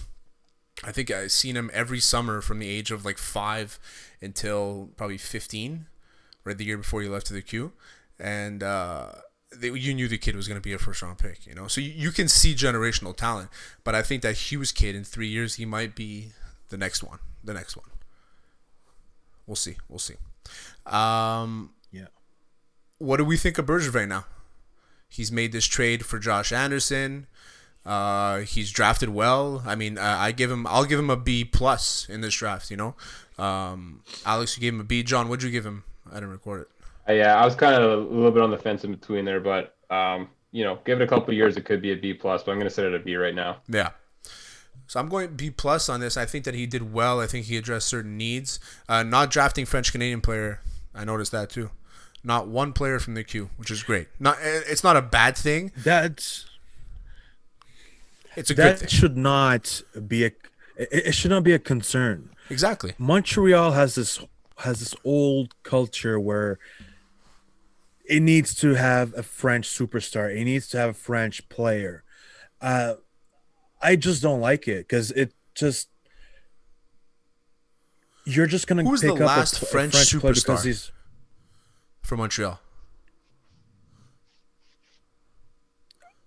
I 0.84 0.92
think 0.92 1.10
I 1.10 1.26
seen 1.26 1.56
him 1.56 1.70
every 1.72 2.00
summer 2.00 2.40
from 2.40 2.58
the 2.58 2.68
age 2.68 2.90
of 2.90 3.04
like 3.04 3.18
five 3.18 3.78
until 4.20 4.90
probably 4.96 5.18
fifteen, 5.18 5.86
right 6.44 6.56
the 6.56 6.64
year 6.64 6.78
before 6.78 7.02
he 7.02 7.08
left 7.08 7.26
to 7.26 7.34
the 7.34 7.42
Q, 7.42 7.72
and. 8.18 8.62
Uh, 8.62 9.12
they, 9.52 9.68
you 9.68 9.92
knew 9.94 10.06
the 10.06 10.16
kid 10.16 10.36
was 10.36 10.46
going 10.46 10.60
to 10.60 10.62
be 10.62 10.72
a 10.72 10.78
first 10.78 11.02
round 11.02 11.18
pick, 11.18 11.44
you 11.44 11.54
know. 11.54 11.66
So 11.66 11.80
you, 11.80 11.90
you 11.90 12.10
can 12.12 12.28
see 12.28 12.54
generational 12.54 13.16
talent, 13.16 13.50
but 13.82 13.96
I 13.96 14.02
think 14.02 14.22
that 14.22 14.36
Hughes 14.36 14.70
kid 14.70 14.94
in 14.94 15.02
three 15.02 15.26
years 15.26 15.56
he 15.56 15.64
might 15.64 15.96
be 15.96 16.28
the 16.68 16.76
next 16.76 17.02
one, 17.02 17.18
the 17.42 17.52
next 17.52 17.76
one. 17.76 17.86
We'll 19.50 19.56
see. 19.56 19.74
We'll 19.88 19.98
see. 19.98 20.14
Um, 20.86 21.72
Yeah. 21.90 22.06
what 22.98 23.16
do 23.16 23.24
we 23.24 23.36
think 23.36 23.58
of 23.58 23.66
Bergevin 23.66 24.06
now? 24.06 24.26
He's 25.08 25.32
made 25.32 25.50
this 25.50 25.66
trade 25.66 26.06
for 26.06 26.20
Josh 26.20 26.52
Anderson. 26.52 27.26
Uh, 27.84 28.38
he's 28.42 28.70
drafted 28.70 29.08
well. 29.08 29.64
I 29.66 29.74
mean, 29.74 29.98
uh, 29.98 30.02
I 30.20 30.30
give 30.30 30.52
him. 30.52 30.68
I'll 30.68 30.84
give 30.84 31.00
him 31.00 31.10
a 31.10 31.16
B 31.16 31.44
plus 31.44 32.08
in 32.08 32.20
this 32.20 32.32
draft. 32.36 32.70
You 32.70 32.76
know, 32.76 32.94
um, 33.44 34.04
Alex, 34.24 34.56
you 34.56 34.60
gave 34.60 34.72
him 34.72 34.78
a 34.78 34.84
B. 34.84 35.02
John, 35.02 35.28
what'd 35.28 35.42
you 35.42 35.50
give 35.50 35.66
him? 35.66 35.82
I 36.08 36.14
didn't 36.14 36.30
record 36.30 36.60
it. 36.60 36.68
Uh, 37.08 37.14
yeah, 37.14 37.34
I 37.34 37.44
was 37.44 37.56
kind 37.56 37.74
of 37.74 37.82
a 37.90 37.96
little 37.96 38.30
bit 38.30 38.44
on 38.44 38.52
the 38.52 38.58
fence 38.58 38.84
in 38.84 38.92
between 38.92 39.24
there, 39.24 39.40
but 39.40 39.74
um, 39.90 40.28
you 40.52 40.62
know, 40.62 40.78
give 40.84 41.00
it 41.00 41.04
a 41.04 41.08
couple 41.08 41.30
of 41.30 41.34
years, 41.34 41.56
it 41.56 41.64
could 41.64 41.82
be 41.82 41.90
a 41.90 41.96
B 41.96 42.14
plus. 42.14 42.44
But 42.44 42.52
I'm 42.52 42.58
going 42.58 42.68
to 42.68 42.74
set 42.74 42.84
it 42.84 42.94
a 42.94 43.00
B 43.00 43.16
right 43.16 43.34
now. 43.34 43.56
Yeah. 43.66 43.90
So 44.90 44.98
I'm 44.98 45.08
going 45.08 45.36
B 45.36 45.50
plus 45.50 45.88
on 45.88 46.00
this. 46.00 46.16
I 46.16 46.24
think 46.24 46.44
that 46.46 46.54
he 46.54 46.66
did 46.66 46.92
well. 46.92 47.20
I 47.20 47.28
think 47.28 47.46
he 47.46 47.56
addressed 47.56 47.86
certain 47.86 48.16
needs. 48.16 48.58
Uh, 48.88 49.04
not 49.04 49.30
drafting 49.30 49.64
French 49.64 49.92
Canadian 49.92 50.20
player. 50.20 50.62
I 50.92 51.04
noticed 51.04 51.30
that 51.30 51.48
too. 51.48 51.70
Not 52.24 52.48
one 52.48 52.72
player 52.72 52.98
from 52.98 53.14
the 53.14 53.22
queue, 53.22 53.50
which 53.56 53.70
is 53.70 53.84
great. 53.84 54.08
Not. 54.18 54.38
It's 54.42 54.82
not 54.82 54.96
a 54.96 55.00
bad 55.00 55.36
thing. 55.36 55.70
That's 55.76 56.44
It's 58.34 58.50
a 58.50 58.54
good 58.56 58.64
that 58.64 58.78
thing. 58.80 58.88
should 58.88 59.16
not 59.16 59.80
be 60.08 60.24
a 60.24 60.32
it, 60.76 60.88
it 61.06 61.14
should 61.14 61.30
not 61.30 61.44
be 61.44 61.52
a 61.52 61.60
concern. 61.60 62.30
Exactly. 62.50 62.94
Montreal 62.98 63.70
has 63.70 63.94
this 63.94 64.18
has 64.56 64.80
this 64.80 64.96
old 65.04 65.54
culture 65.62 66.18
where 66.18 66.58
it 68.06 68.22
needs 68.22 68.56
to 68.56 68.74
have 68.74 69.14
a 69.16 69.22
French 69.22 69.68
superstar. 69.68 70.36
It 70.36 70.42
needs 70.46 70.66
to 70.70 70.78
have 70.78 70.90
a 70.90 70.94
French 70.94 71.48
player. 71.48 72.02
Uh, 72.60 72.94
I 73.82 73.96
just 73.96 74.22
don't 74.22 74.40
like 74.40 74.68
it 74.68 74.86
because 74.88 75.10
it 75.12 75.32
just 75.54 75.88
you're 78.24 78.46
just 78.46 78.66
gonna 78.66 78.82
Who's 78.84 79.00
pick 79.00 79.16
the 79.16 79.24
up 79.24 79.28
last 79.28 79.56
a, 79.56 79.58
pl- 79.60 79.68
a 79.68 79.70
French 79.70 79.92
player 79.92 80.20
because 80.20 80.44
superstar? 80.44 80.64
he's 80.64 80.92
from 82.02 82.18
Montreal. 82.18 82.60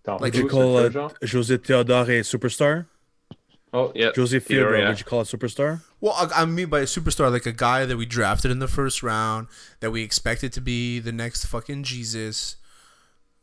Tom, 0.05 0.19
Like 0.19 0.33
would 0.33 0.43
you 0.43 0.49
call 0.49 0.73
the 0.89 1.01
uh. 1.03 1.09
Jose 1.25 1.57
Theodore 1.57 2.01
a 2.03 2.21
superstar? 2.21 2.87
Oh 3.75 3.91
yeah, 3.95 4.11
Jose 4.15 4.37
Theodore, 4.39 4.69
Theodore, 4.71 4.77
yeah. 4.77 4.89
would 4.89 4.99
you 4.99 5.05
call 5.05 5.21
a 5.21 5.23
superstar? 5.23 5.81
Well, 6.01 6.13
I, 6.13 6.41
I 6.41 6.45
mean 6.45 6.67
by 6.69 6.81
a 6.81 6.85
superstar, 6.85 7.31
like 7.31 7.45
a 7.45 7.51
guy 7.51 7.85
that 7.85 7.97
we 7.97 8.05
drafted 8.05 8.51
in 8.51 8.59
the 8.59 8.67
first 8.67 9.01
round, 9.01 9.47
that 9.79 9.91
we 9.91 10.03
expected 10.03 10.51
to 10.53 10.61
be 10.61 10.99
the 10.99 11.11
next 11.11 11.45
fucking 11.45 11.83
Jesus. 11.83 12.57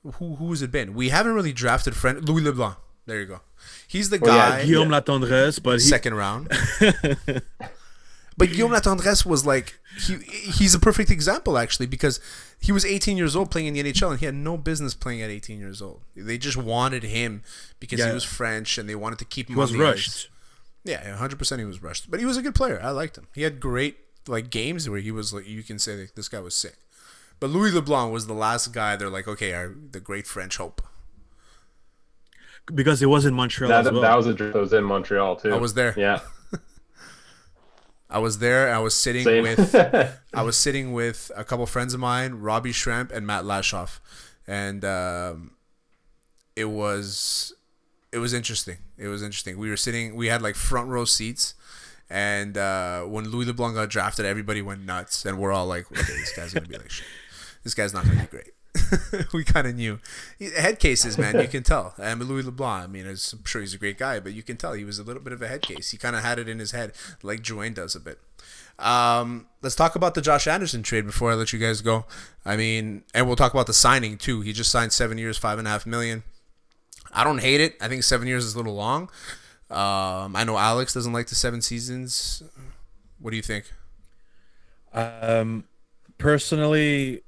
who 0.04 0.36
who 0.36 0.50
has 0.50 0.62
it 0.62 0.70
been? 0.70 0.94
We 0.94 1.08
haven't 1.08 1.32
really 1.34 1.52
drafted 1.52 1.96
friend 1.96 2.28
Louis 2.28 2.42
LeBlanc. 2.42 2.76
There 3.10 3.18
you 3.18 3.26
go. 3.26 3.40
He's 3.88 4.08
the 4.08 4.20
Well, 4.20 4.32
yeah, 4.32 4.50
guy 4.50 4.66
Guillaume 4.66 4.90
Latendresse, 4.90 5.60
but 5.60 5.72
he, 5.72 5.78
second 5.80 6.14
round. 6.14 6.46
but 8.38 8.52
Guillaume 8.52 8.70
Latendresse 8.70 9.26
was 9.26 9.44
like 9.44 9.80
he 9.98 10.18
he's 10.18 10.76
a 10.76 10.78
perfect 10.78 11.10
example 11.10 11.58
actually 11.58 11.86
because 11.86 12.20
he 12.60 12.70
was 12.70 12.84
18 12.84 13.16
years 13.16 13.34
old 13.34 13.50
playing 13.50 13.66
in 13.66 13.74
the 13.74 13.82
NHL 13.82 14.12
and 14.12 14.20
he 14.20 14.26
had 14.26 14.36
no 14.36 14.56
business 14.56 14.94
playing 14.94 15.22
at 15.22 15.28
18 15.28 15.58
years 15.58 15.82
old. 15.82 16.02
They 16.14 16.38
just 16.38 16.56
wanted 16.56 17.02
him 17.02 17.42
because 17.80 17.98
he 17.98 18.12
was 18.12 18.22
French 18.22 18.78
and 18.78 18.88
they 18.88 18.94
wanted 18.94 19.18
to 19.18 19.24
keep 19.24 19.48
him 19.48 19.56
he 19.56 19.60
was 19.60 19.74
rushed. 19.74 20.28
Yeah, 20.84 21.16
100% 21.18 21.58
he 21.58 21.64
was 21.64 21.82
rushed. 21.82 22.12
But 22.12 22.20
he 22.20 22.26
was 22.26 22.36
a 22.36 22.42
good 22.42 22.54
player. 22.54 22.80
I 22.80 22.90
liked 22.90 23.18
him. 23.18 23.26
He 23.34 23.42
had 23.42 23.58
great 23.58 23.96
like 24.28 24.50
games 24.50 24.88
where 24.88 25.00
he 25.00 25.10
was 25.10 25.34
like 25.34 25.48
you 25.48 25.64
can 25.64 25.80
say 25.80 25.96
that 25.96 26.14
this 26.14 26.28
guy 26.28 26.38
was 26.38 26.54
sick. 26.54 26.76
But 27.40 27.50
Louis 27.50 27.72
LeBlanc 27.72 28.12
was 28.12 28.28
the 28.28 28.34
last 28.34 28.72
guy 28.72 28.94
they're 28.94 29.10
like 29.10 29.26
okay, 29.26 29.52
our, 29.52 29.74
the 29.90 29.98
great 29.98 30.28
French 30.28 30.58
hope. 30.58 30.80
Because 32.74 33.02
it 33.02 33.06
was 33.06 33.24
in 33.26 33.34
Montreal 33.34 33.68
That, 33.70 33.86
as 33.86 33.92
well. 33.92 34.02
that 34.02 34.16
was 34.16 34.26
a 34.26 34.34
draft 34.34 34.54
that 34.54 34.60
was 34.60 34.72
in 34.72 34.84
Montreal 34.84 35.36
too. 35.36 35.52
I 35.52 35.56
was 35.58 35.74
there. 35.74 35.94
Yeah. 35.96 36.20
I 38.10 38.18
was 38.18 38.38
there. 38.40 38.74
I 38.74 38.78
was 38.78 38.94
sitting 38.94 39.22
Same. 39.24 39.42
with 39.44 39.74
I 40.34 40.42
was 40.42 40.56
sitting 40.56 40.92
with 40.92 41.30
a 41.36 41.44
couple 41.44 41.64
friends 41.66 41.94
of 41.94 42.00
mine, 42.00 42.34
Robbie 42.34 42.72
Schremp 42.72 43.12
and 43.12 43.26
Matt 43.26 43.44
Lashoff, 43.44 44.00
and 44.46 44.84
um, 44.84 45.52
it 46.56 46.64
was 46.66 47.52
it 48.12 48.18
was 48.18 48.32
interesting. 48.34 48.78
It 48.98 49.06
was 49.06 49.22
interesting. 49.22 49.58
We 49.58 49.70
were 49.70 49.76
sitting. 49.76 50.16
We 50.16 50.26
had 50.26 50.42
like 50.42 50.56
front 50.56 50.88
row 50.88 51.04
seats, 51.04 51.54
and 52.08 52.58
uh, 52.58 53.02
when 53.02 53.28
Louis 53.28 53.46
LeBlanc 53.46 53.76
got 53.76 53.88
drafted, 53.90 54.26
everybody 54.26 54.60
went 54.60 54.84
nuts, 54.84 55.24
and 55.24 55.38
we're 55.38 55.52
all 55.52 55.66
like, 55.66 55.90
"Okay, 55.92 56.02
this 56.02 56.32
guy's 56.34 56.52
gonna 56.52 56.66
be 56.66 56.76
like 56.76 56.90
shit. 56.90 57.06
This 57.62 57.74
guy's 57.74 57.92
not 57.92 58.04
gonna 58.04 58.22
be 58.22 58.26
great." 58.26 58.50
we 59.32 59.44
kind 59.44 59.66
of 59.66 59.74
knew. 59.74 59.98
Head 60.56 60.78
cases, 60.78 61.18
man. 61.18 61.40
You 61.40 61.48
can 61.48 61.62
tell. 61.62 61.94
And 61.98 62.22
Louis 62.22 62.42
LeBlanc. 62.42 62.84
I 62.84 62.86
mean, 62.86 63.06
I'm 63.06 63.44
sure 63.44 63.60
he's 63.60 63.74
a 63.74 63.78
great 63.78 63.98
guy, 63.98 64.20
but 64.20 64.32
you 64.32 64.42
can 64.42 64.56
tell 64.56 64.72
he 64.72 64.84
was 64.84 64.98
a 64.98 65.02
little 65.02 65.22
bit 65.22 65.32
of 65.32 65.42
a 65.42 65.48
head 65.48 65.62
case. 65.62 65.90
He 65.90 65.98
kind 65.98 66.16
of 66.16 66.22
had 66.22 66.38
it 66.38 66.48
in 66.48 66.58
his 66.58 66.72
head, 66.72 66.92
like 67.22 67.42
Joanne 67.42 67.74
does 67.74 67.94
a 67.94 68.00
bit. 68.00 68.18
Um, 68.78 69.46
let's 69.62 69.74
talk 69.74 69.94
about 69.94 70.14
the 70.14 70.22
Josh 70.22 70.46
Anderson 70.46 70.82
trade 70.82 71.04
before 71.04 71.30
I 71.30 71.34
let 71.34 71.52
you 71.52 71.58
guys 71.58 71.82
go. 71.82 72.06
I 72.44 72.56
mean, 72.56 73.04
and 73.14 73.26
we'll 73.26 73.36
talk 73.36 73.52
about 73.52 73.66
the 73.66 73.74
signing 73.74 74.16
too. 74.16 74.40
He 74.40 74.52
just 74.52 74.70
signed 74.70 74.92
seven 74.92 75.18
years, 75.18 75.36
five 75.36 75.58
and 75.58 75.68
a 75.68 75.70
half 75.70 75.86
million. 75.86 76.22
I 77.12 77.24
don't 77.24 77.40
hate 77.40 77.60
it. 77.60 77.76
I 77.80 77.88
think 77.88 78.02
seven 78.04 78.26
years 78.26 78.44
is 78.44 78.54
a 78.54 78.58
little 78.58 78.74
long. 78.74 79.10
Um, 79.70 80.34
I 80.34 80.44
know 80.44 80.56
Alex 80.56 80.94
doesn't 80.94 81.12
like 81.12 81.28
the 81.28 81.34
seven 81.34 81.60
seasons. 81.60 82.42
What 83.18 83.30
do 83.30 83.36
you 83.36 83.42
think? 83.42 83.70
Um, 84.92 85.64
personally, 86.18 87.22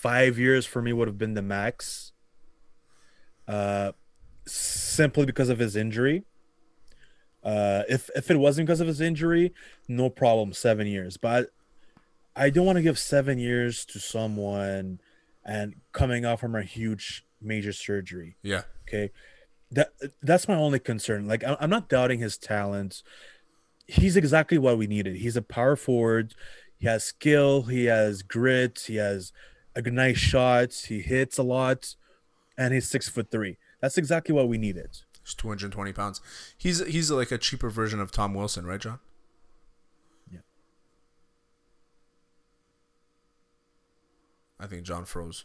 five 0.00 0.38
years 0.38 0.64
for 0.64 0.80
me 0.80 0.92
would 0.92 1.08
have 1.08 1.18
been 1.18 1.34
the 1.34 1.42
max. 1.42 2.12
Uh, 3.46 3.92
simply 4.46 5.26
because 5.26 5.48
of 5.48 5.58
his 5.58 5.74
injury. 5.74 6.24
Uh, 7.42 7.82
if 7.88 8.10
if 8.14 8.30
it 8.30 8.36
wasn't 8.36 8.66
because 8.66 8.80
of 8.80 8.86
his 8.86 9.00
injury, 9.00 9.52
no 9.88 10.10
problem, 10.10 10.52
seven 10.52 10.86
years. 10.86 11.16
But 11.16 11.50
I 12.36 12.50
don't 12.50 12.66
want 12.66 12.76
to 12.76 12.82
give 12.82 12.98
seven 12.98 13.38
years 13.38 13.84
to 13.86 13.98
someone 13.98 15.00
and 15.44 15.76
coming 15.92 16.24
off 16.24 16.40
from 16.40 16.54
a 16.54 16.62
huge 16.62 17.24
major 17.40 17.72
surgery. 17.72 18.36
Yeah. 18.42 18.62
Okay, 18.86 19.10
that 19.70 19.92
that's 20.22 20.48
my 20.48 20.54
only 20.54 20.78
concern. 20.78 21.26
Like 21.26 21.42
I'm 21.44 21.70
not 21.70 21.88
doubting 21.88 22.18
his 22.18 22.36
talent. 22.36 23.02
He's 23.86 24.16
exactly 24.16 24.58
what 24.58 24.76
we 24.78 24.86
needed. 24.86 25.16
He's 25.16 25.36
a 25.36 25.42
power 25.42 25.76
forward. 25.76 26.34
He 26.78 26.86
has 26.86 27.04
skill. 27.04 27.62
He 27.62 27.86
has 27.86 28.22
grit. 28.22 28.84
He 28.86 28.96
has 28.96 29.32
a 29.78 29.82
good- 29.82 29.94
nice 29.94 30.18
shot. 30.18 30.72
He 30.88 31.00
hits 31.00 31.38
a 31.38 31.42
lot, 31.42 31.94
and 32.56 32.74
he's 32.74 32.88
six 32.88 33.08
foot 33.08 33.30
three. 33.30 33.56
That's 33.80 33.96
exactly 33.96 34.34
what 34.34 34.48
we 34.48 34.58
needed. 34.58 34.98
He's 35.24 35.34
220 35.34 35.92
pounds. 35.92 36.20
He's 36.56 36.84
he's 36.86 37.10
like 37.10 37.30
a 37.30 37.38
cheaper 37.38 37.70
version 37.70 38.00
of 38.00 38.10
Tom 38.10 38.34
Wilson, 38.34 38.66
right, 38.66 38.80
John? 38.80 38.98
Yeah. 40.30 40.40
I 44.58 44.66
think 44.66 44.82
John 44.82 45.04
froze. 45.04 45.44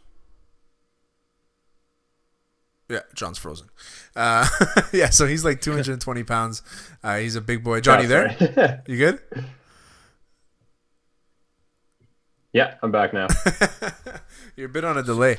Yeah, 2.90 3.00
John's 3.16 3.38
frozen. 3.38 3.68
Uh, 4.16 4.48
yeah, 4.94 5.10
so 5.10 5.26
he's 5.26 5.46
like 5.46 5.62
220 5.62 6.24
pounds. 6.24 6.62
Uh, 7.04 7.18
he's 7.18 7.36
a 7.36 7.42
big 7.42 7.64
boy. 7.64 7.80
Johnny, 7.82 8.06
there? 8.06 8.36
there? 8.40 8.84
You 8.88 8.98
good? 8.98 9.20
Yeah, 12.54 12.76
I'm 12.82 12.92
back 12.92 13.14
now. 13.14 13.28
You're 14.56 14.68
a 14.68 14.72
bit 14.72 14.84
on 14.86 14.98
a 14.98 15.04
delay. 15.04 15.38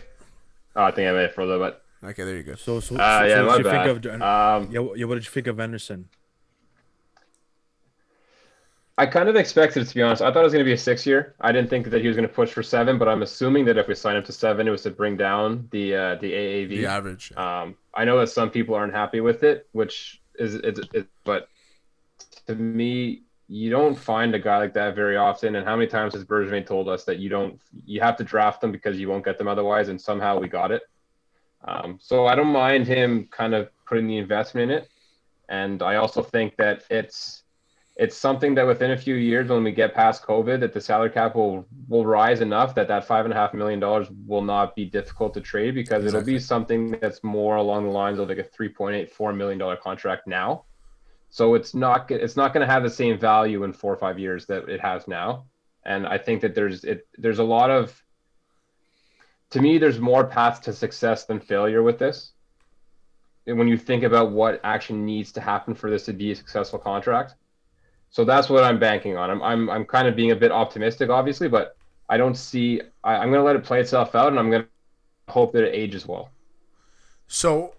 Oh, 0.76 0.84
I 0.84 0.90
think 0.90 1.08
I 1.08 1.12
made 1.12 1.24
it 1.24 1.34
for 1.34 1.42
a 1.42 1.46
little 1.46 1.64
bit. 1.64 1.80
Okay, 2.02 2.24
there 2.24 2.36
you 2.36 2.42
go. 2.42 2.54
So, 2.56 2.80
so, 2.80 2.96
Uh, 2.96 3.20
so, 3.20 3.24
yeah, 3.26 3.34
so 3.36 3.46
what 3.46 3.56
did 3.56 3.66
you 3.66 3.72
bad. 3.72 4.02
think 4.02 4.04
of? 4.06 4.22
Um, 4.22 4.68
yeah, 4.72 4.86
yeah, 4.96 5.04
what 5.06 5.14
did 5.14 5.24
you 5.24 5.30
think 5.30 5.46
of 5.46 5.58
Anderson? 5.58 6.08
I 8.96 9.06
kind 9.06 9.28
of 9.28 9.34
expected 9.34 9.82
it 9.82 9.86
to 9.86 9.94
be 9.94 10.02
honest. 10.02 10.22
I 10.22 10.32
thought 10.32 10.40
it 10.40 10.44
was 10.44 10.52
going 10.52 10.64
to 10.64 10.68
be 10.68 10.72
a 10.74 10.78
six 10.78 11.04
year. 11.04 11.34
I 11.40 11.50
didn't 11.50 11.68
think 11.68 11.90
that 11.90 12.00
he 12.00 12.06
was 12.06 12.16
going 12.16 12.28
to 12.28 12.32
push 12.32 12.50
for 12.52 12.62
seven, 12.62 12.96
but 12.96 13.08
I'm 13.08 13.22
assuming 13.22 13.64
that 13.64 13.76
if 13.76 13.88
we 13.88 13.94
sign 13.96 14.16
up 14.16 14.24
to 14.26 14.32
seven, 14.32 14.68
it 14.68 14.70
was 14.70 14.82
to 14.82 14.90
bring 14.90 15.16
down 15.16 15.66
the 15.72 15.96
uh, 15.96 16.14
the 16.16 16.32
AAV. 16.32 16.68
The 16.68 16.86
average. 16.86 17.32
Um, 17.36 17.76
I 17.92 18.04
know 18.04 18.18
that 18.20 18.28
some 18.28 18.50
people 18.50 18.74
aren't 18.76 18.94
happy 18.94 19.20
with 19.20 19.42
it, 19.42 19.66
which 19.72 20.22
is 20.38 20.54
it's 20.54 20.80
it, 20.92 21.08
but 21.24 21.48
to 22.46 22.54
me, 22.54 23.22
you 23.48 23.70
don't 23.70 23.94
find 23.94 24.34
a 24.34 24.38
guy 24.38 24.58
like 24.58 24.74
that 24.74 24.94
very 24.94 25.16
often. 25.16 25.56
And 25.56 25.66
how 25.66 25.76
many 25.76 25.86
times 25.86 26.14
has 26.14 26.24
Bergevin 26.24 26.66
told 26.66 26.88
us 26.88 27.04
that 27.04 27.18
you 27.18 27.28
don't 27.28 27.60
you 27.84 28.00
have 28.00 28.16
to 28.16 28.24
draft 28.24 28.60
them 28.60 28.72
because 28.72 28.98
you 28.98 29.08
won't 29.08 29.24
get 29.24 29.38
them 29.38 29.48
otherwise, 29.48 29.88
and 29.88 30.00
somehow 30.00 30.38
we 30.38 30.48
got 30.48 30.72
it. 30.72 30.82
Um, 31.66 31.98
so 32.00 32.26
I 32.26 32.34
don't 32.34 32.48
mind 32.48 32.86
him 32.86 33.28
kind 33.30 33.54
of 33.54 33.70
putting 33.86 34.06
the 34.06 34.18
investment 34.18 34.70
in 34.70 34.78
it, 34.78 34.88
and 35.48 35.82
I 35.82 35.96
also 35.96 36.22
think 36.22 36.56
that 36.56 36.84
it's 36.90 37.44
it's 37.96 38.16
something 38.16 38.56
that 38.56 38.66
within 38.66 38.90
a 38.90 38.96
few 38.96 39.14
years, 39.14 39.48
when 39.48 39.62
we 39.62 39.70
get 39.70 39.94
past 39.94 40.24
COVID, 40.24 40.58
that 40.60 40.72
the 40.72 40.80
salary 40.80 41.10
cap 41.10 41.36
will 41.36 41.66
will 41.88 42.04
rise 42.04 42.40
enough 42.40 42.74
that 42.74 42.88
that 42.88 43.04
five 43.04 43.24
and 43.24 43.32
a 43.32 43.36
half 43.36 43.54
million 43.54 43.78
dollars 43.78 44.08
will 44.26 44.42
not 44.42 44.74
be 44.74 44.84
difficult 44.84 45.34
to 45.34 45.40
trade 45.40 45.74
because 45.74 46.04
it'll 46.04 46.22
be 46.22 46.38
something 46.38 46.96
that's 47.00 47.22
more 47.22 47.56
along 47.56 47.84
the 47.84 47.90
lines 47.90 48.18
of 48.18 48.28
like 48.28 48.38
a 48.38 48.44
three 48.44 48.68
point 48.68 48.96
eight 48.96 49.10
four 49.12 49.32
million 49.32 49.58
dollar 49.58 49.76
contract 49.76 50.26
now. 50.26 50.64
So 51.34 51.54
it's 51.54 51.74
not 51.74 52.12
it's 52.12 52.36
not 52.36 52.54
going 52.54 52.64
to 52.64 52.72
have 52.72 52.84
the 52.84 52.88
same 52.88 53.18
value 53.18 53.64
in 53.64 53.72
four 53.72 53.92
or 53.92 53.96
five 53.96 54.20
years 54.20 54.46
that 54.46 54.68
it 54.68 54.80
has 54.80 55.08
now, 55.08 55.46
and 55.84 56.06
I 56.06 56.16
think 56.16 56.40
that 56.42 56.54
there's 56.54 56.84
it 56.84 57.08
there's 57.18 57.40
a 57.40 57.42
lot 57.42 57.70
of 57.72 58.00
to 59.50 59.60
me 59.60 59.78
there's 59.78 59.98
more 59.98 60.24
paths 60.24 60.60
to 60.60 60.72
success 60.72 61.24
than 61.24 61.40
failure 61.40 61.82
with 61.82 61.98
this. 61.98 62.34
And 63.48 63.58
when 63.58 63.66
you 63.66 63.76
think 63.76 64.04
about 64.04 64.30
what 64.30 64.60
actually 64.62 65.00
needs 65.00 65.32
to 65.32 65.40
happen 65.40 65.74
for 65.74 65.90
this 65.90 66.04
to 66.04 66.12
be 66.12 66.30
a 66.30 66.36
successful 66.36 66.78
contract. 66.78 67.34
So 68.10 68.24
that's 68.24 68.48
what 68.48 68.62
I'm 68.62 68.78
banking 68.78 69.16
on. 69.16 69.28
I'm 69.28 69.42
I'm 69.42 69.68
I'm 69.68 69.84
kind 69.84 70.06
of 70.06 70.14
being 70.14 70.30
a 70.30 70.36
bit 70.36 70.52
optimistic, 70.52 71.10
obviously, 71.10 71.48
but 71.48 71.76
I 72.08 72.16
don't 72.16 72.36
see. 72.36 72.80
I, 73.02 73.16
I'm 73.16 73.30
going 73.30 73.40
to 73.40 73.44
let 73.44 73.56
it 73.56 73.64
play 73.64 73.80
itself 73.80 74.14
out, 74.14 74.28
and 74.28 74.38
I'm 74.38 74.50
going 74.52 74.62
to 74.62 75.32
hope 75.32 75.52
that 75.54 75.64
it 75.64 75.74
ages 75.74 76.06
well. 76.06 76.30
So, 77.26 77.74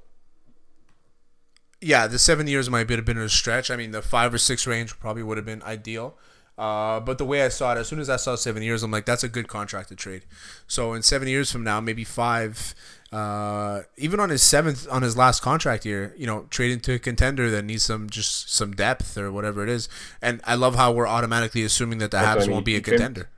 yeah, 1.82 2.08
the 2.08 2.20
seven 2.20 2.48
years 2.48 2.70
might 2.70 2.90
have 2.90 3.06
been 3.06 3.18
a 3.18 3.30
stretch. 3.30 3.70
I 3.70 3.76
mean, 3.76 3.92
the 3.92 4.02
five 4.02 4.34
or 4.34 4.38
six 4.38 4.66
range 4.66 4.98
probably 5.00 5.24
would 5.24 5.38
have 5.38 5.46
been 5.46 5.62
ideal. 5.64 6.18
Uh, 6.58 7.02
but 7.02 7.18
the 7.18 7.26
way 7.26 7.44
I 7.44 7.50
saw 7.50 7.74
it, 7.74 7.78
as 7.78 7.88
soon 7.90 8.00
as 8.00 8.10
I 8.10 8.16
saw 8.16 8.36
seven 8.36 8.64
years, 8.64 8.82
I'm 8.82 8.92
like, 8.92 9.06
that's 9.06 9.24
a 9.24 9.30
good 9.30 9.48
contract 9.48 9.90
to 9.90 9.96
trade. 9.96 10.24
So 10.68 10.94
in 10.94 11.04
seven 11.04 11.28
years 11.28 11.52
from 11.52 11.66
now, 11.66 11.82
maybe 11.82 12.06
five, 12.06 12.74
uh, 13.12 13.82
even 13.98 14.22
on 14.22 14.30
his 14.30 14.42
seventh, 14.42 14.88
on 14.90 15.02
his 15.02 15.18
last 15.18 15.42
contract 15.42 15.86
year, 15.86 16.14
you 16.18 16.26
know, 16.26 16.48
trade 16.50 16.72
into 16.72 16.94
a 16.94 17.00
contender 17.00 17.52
that 17.52 17.66
needs 17.66 17.84
some 17.84 18.10
just 18.10 18.54
some 18.54 18.74
depth 18.74 19.18
or 19.18 19.34
whatever 19.34 19.64
it 19.64 19.70
is. 19.70 19.90
And 20.22 20.40
I 20.46 20.56
love 20.56 20.76
how 20.76 20.94
we're 20.94 21.08
automatically 21.08 21.64
assuming 21.64 22.00
that 22.00 22.12
the 22.12 22.18
That's 22.18 22.46
Habs 22.46 22.50
won't 22.52 22.66
be 22.66 22.78
a 22.78 22.82
contender. 22.82 23.30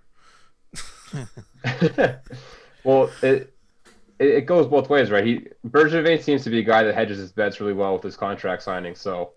well, 2.83 3.09
it, 3.23 3.56
it 4.19 4.27
it 4.29 4.45
goes 4.45 4.67
both 4.67 4.89
ways, 4.89 5.11
right? 5.11 5.25
He 5.25 5.47
Bergevin 5.67 6.21
seems 6.21 6.43
to 6.43 6.49
be 6.49 6.59
a 6.59 6.63
guy 6.63 6.83
that 6.83 6.95
hedges 6.95 7.17
his 7.17 7.31
bets 7.31 7.59
really 7.59 7.73
well 7.73 7.93
with 7.93 8.03
his 8.03 8.17
contract 8.17 8.63
signing. 8.63 8.95
So, 8.95 9.31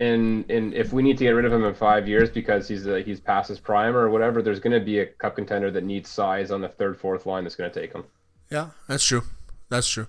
in 0.00 0.44
in 0.48 0.72
if 0.72 0.92
we 0.92 1.02
need 1.02 1.18
to 1.18 1.24
get 1.24 1.30
rid 1.30 1.44
of 1.44 1.52
him 1.52 1.64
in 1.64 1.74
five 1.74 2.08
years 2.08 2.30
because 2.30 2.68
he's 2.68 2.86
uh, 2.86 3.02
he's 3.04 3.20
past 3.20 3.48
his 3.48 3.60
prime 3.60 3.96
or 3.96 4.10
whatever, 4.10 4.42
there's 4.42 4.60
going 4.60 4.78
to 4.78 4.84
be 4.84 5.00
a 5.00 5.06
cup 5.06 5.36
contender 5.36 5.70
that 5.70 5.84
needs 5.84 6.08
size 6.08 6.50
on 6.50 6.60
the 6.60 6.68
third, 6.68 6.98
fourth 6.98 7.26
line 7.26 7.44
that's 7.44 7.56
going 7.56 7.70
to 7.70 7.80
take 7.80 7.92
him. 7.92 8.04
Yeah, 8.50 8.70
that's 8.88 9.04
true. 9.04 9.22
That's 9.68 9.88
true. 9.88 10.08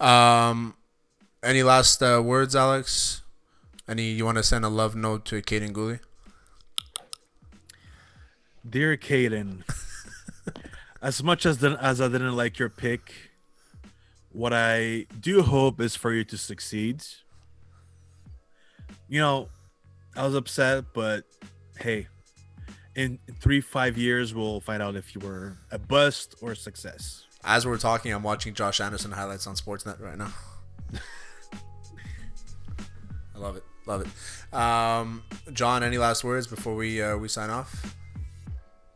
Um, 0.00 0.74
any 1.42 1.62
last 1.62 2.02
uh, 2.02 2.22
words, 2.24 2.54
Alex? 2.54 3.22
Any 3.88 4.10
you 4.10 4.24
want 4.24 4.36
to 4.36 4.42
send 4.42 4.64
a 4.64 4.68
love 4.68 4.94
note 4.94 5.24
to 5.26 5.40
Kaiden 5.40 5.72
Guhle? 5.72 6.00
Dear 8.68 8.98
Kaiden, 8.98 9.62
as 11.02 11.22
much 11.22 11.46
as 11.46 11.58
the, 11.58 11.78
as 11.80 12.00
I 12.02 12.08
didn't 12.08 12.36
like 12.36 12.58
your 12.58 12.68
pick, 12.68 13.27
what 14.38 14.52
I 14.52 15.06
do 15.18 15.42
hope 15.42 15.80
is 15.80 15.96
for 15.96 16.12
you 16.12 16.22
to 16.22 16.38
succeed. 16.38 17.02
You 19.08 19.18
know, 19.18 19.48
I 20.14 20.24
was 20.24 20.36
upset, 20.36 20.84
but 20.94 21.24
hey, 21.80 22.06
in 22.94 23.18
three 23.40 23.60
five 23.60 23.98
years 23.98 24.32
we'll 24.32 24.60
find 24.60 24.80
out 24.80 24.94
if 24.94 25.12
you 25.12 25.20
were 25.20 25.56
a 25.72 25.78
bust 25.78 26.36
or 26.40 26.52
a 26.52 26.56
success. 26.56 27.24
As 27.42 27.66
we're 27.66 27.78
talking, 27.78 28.12
I'm 28.12 28.22
watching 28.22 28.54
Josh 28.54 28.80
Anderson 28.80 29.10
highlights 29.10 29.48
on 29.48 29.56
Sportsnet 29.56 30.00
right 30.00 30.16
now. 30.16 30.32
I 33.34 33.38
love 33.38 33.56
it, 33.56 33.64
love 33.86 34.02
it. 34.02 34.54
Um, 34.56 35.24
John, 35.52 35.82
any 35.82 35.98
last 35.98 36.22
words 36.22 36.46
before 36.46 36.76
we 36.76 37.02
uh, 37.02 37.16
we 37.16 37.26
sign 37.26 37.50
off? 37.50 37.96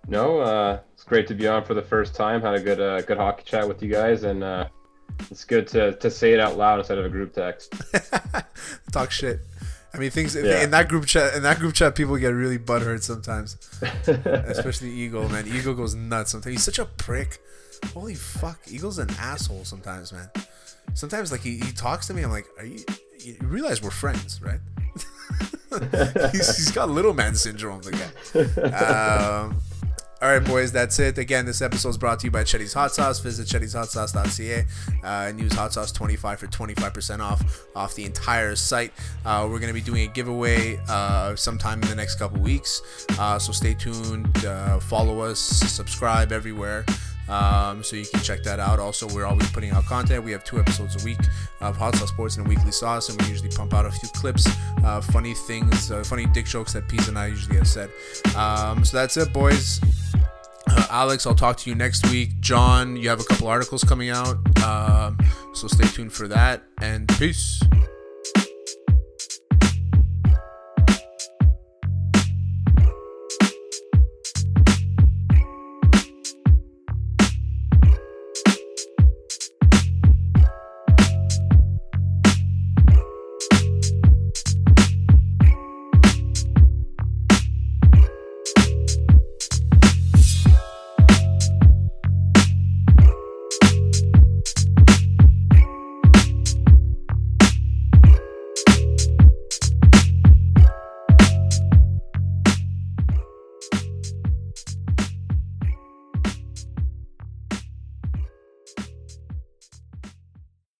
No, 0.06 0.38
uh, 0.38 0.78
it's 0.94 1.02
great 1.02 1.26
to 1.26 1.34
be 1.34 1.48
on 1.48 1.64
for 1.64 1.74
the 1.74 1.82
first 1.82 2.14
time. 2.14 2.42
Had 2.42 2.54
a 2.54 2.60
good 2.60 2.80
uh, 2.80 3.02
good 3.02 3.18
hockey 3.18 3.42
chat 3.44 3.66
with 3.66 3.82
you 3.82 3.90
guys, 3.90 4.22
and 4.22 4.44
uh, 4.44 4.68
it's 5.30 5.44
good 5.44 5.66
to, 5.68 5.92
to 5.96 6.10
say 6.10 6.32
it 6.32 6.40
out 6.40 6.56
loud 6.56 6.78
instead 6.78 6.98
of 6.98 7.04
a 7.04 7.08
group 7.08 7.32
text. 7.32 7.74
Talk 8.92 9.10
shit. 9.10 9.40
I 9.94 9.98
mean, 9.98 10.10
things 10.10 10.34
Yeah. 10.34 10.62
in 10.64 10.70
that 10.70 10.88
group 10.88 11.04
chat. 11.06 11.34
In 11.34 11.42
that 11.42 11.58
group 11.58 11.74
chat, 11.74 11.94
people 11.94 12.16
get 12.16 12.28
really 12.28 12.58
butthurt 12.58 13.02
sometimes, 13.02 13.56
especially 14.06 14.90
Eagle. 14.90 15.28
Man, 15.28 15.46
Eagle 15.46 15.74
goes 15.74 15.94
nuts 15.94 16.30
sometimes. 16.30 16.54
He's 16.54 16.62
such 16.64 16.78
a 16.78 16.86
prick. 16.86 17.38
Holy 17.92 18.14
fuck, 18.14 18.60
Eagle's 18.70 18.98
an 18.98 19.10
asshole 19.18 19.64
sometimes, 19.64 20.12
man. 20.12 20.30
Sometimes, 20.94 21.30
like 21.30 21.42
he, 21.42 21.58
he 21.58 21.72
talks 21.72 22.06
to 22.06 22.14
me, 22.14 22.22
I'm 22.22 22.30
like, 22.30 22.46
are 22.58 22.64
you? 22.64 22.78
You 23.18 23.36
realize 23.42 23.82
we're 23.82 23.90
friends, 23.90 24.40
right? 24.42 24.60
he's, 26.32 26.56
he's 26.56 26.72
got 26.72 26.88
little 26.90 27.14
man 27.14 27.34
syndrome, 27.34 27.80
the 27.82 27.92
guy. 27.92 28.68
Um, 28.68 29.56
all 30.22 30.28
right, 30.28 30.44
boys, 30.44 30.70
that's 30.70 31.00
it. 31.00 31.18
Again, 31.18 31.44
this 31.46 31.60
episode 31.60 31.88
is 31.88 31.98
brought 31.98 32.20
to 32.20 32.28
you 32.28 32.30
by 32.30 32.44
Chetty's 32.44 32.72
Hot 32.74 32.92
Sauce. 32.92 33.18
Visit 33.18 33.48
chettyshotsauce.ca 33.48 34.60
uh, 35.02 35.28
and 35.28 35.40
use 35.40 35.52
Hot 35.54 35.72
Sauce 35.72 35.90
25 35.90 36.38
for 36.38 36.46
25% 36.46 37.18
off 37.18 37.66
off 37.74 37.96
the 37.96 38.04
entire 38.04 38.54
site. 38.54 38.92
Uh, 39.24 39.48
we're 39.50 39.58
going 39.58 39.66
to 39.66 39.74
be 39.74 39.80
doing 39.80 40.08
a 40.08 40.12
giveaway 40.12 40.78
uh, 40.88 41.34
sometime 41.34 41.82
in 41.82 41.88
the 41.88 41.96
next 41.96 42.20
couple 42.20 42.40
weeks. 42.40 42.82
Uh, 43.18 43.36
so 43.36 43.50
stay 43.50 43.74
tuned, 43.74 44.44
uh, 44.44 44.78
follow 44.78 45.18
us, 45.22 45.40
subscribe 45.40 46.30
everywhere. 46.30 46.84
Um, 47.28 47.82
so 47.82 47.96
you 47.96 48.06
can 48.06 48.20
check 48.20 48.44
that 48.44 48.60
out. 48.60 48.78
Also, 48.78 49.08
we're 49.08 49.26
always 49.26 49.50
putting 49.50 49.70
out 49.70 49.86
content. 49.86 50.22
We 50.22 50.30
have 50.30 50.44
two 50.44 50.60
episodes 50.60 51.02
a 51.02 51.04
week 51.04 51.18
of 51.60 51.76
Hot 51.76 51.96
Sauce 51.96 52.10
Sports 52.10 52.36
and 52.36 52.46
a 52.46 52.48
weekly 52.48 52.70
sauce, 52.70 53.08
and 53.08 53.20
we 53.22 53.28
usually 53.28 53.50
pump 53.50 53.74
out 53.74 53.86
a 53.86 53.90
few 53.90 54.08
clips, 54.10 54.46
uh, 54.84 55.00
funny 55.00 55.34
things, 55.34 55.90
uh, 55.90 56.04
funny 56.04 56.26
dick 56.26 56.46
jokes 56.46 56.74
that 56.74 56.86
Pete 56.86 57.08
and 57.08 57.18
I 57.18 57.26
usually 57.26 57.56
have 57.56 57.66
said. 57.66 57.90
Um, 58.36 58.84
so 58.84 58.96
that's 58.96 59.16
it, 59.16 59.32
boys. 59.32 59.80
Uh, 60.74 60.86
Alex, 60.90 61.26
I'll 61.26 61.34
talk 61.34 61.58
to 61.58 61.70
you 61.70 61.76
next 61.76 62.08
week. 62.10 62.40
John, 62.40 62.96
you 62.96 63.08
have 63.10 63.20
a 63.20 63.24
couple 63.24 63.46
articles 63.48 63.84
coming 63.84 64.10
out, 64.10 64.36
um, 64.64 65.18
so 65.54 65.68
stay 65.68 65.86
tuned 65.88 66.12
for 66.12 66.28
that. 66.28 66.62
And 66.80 67.06
peace. 67.18 67.60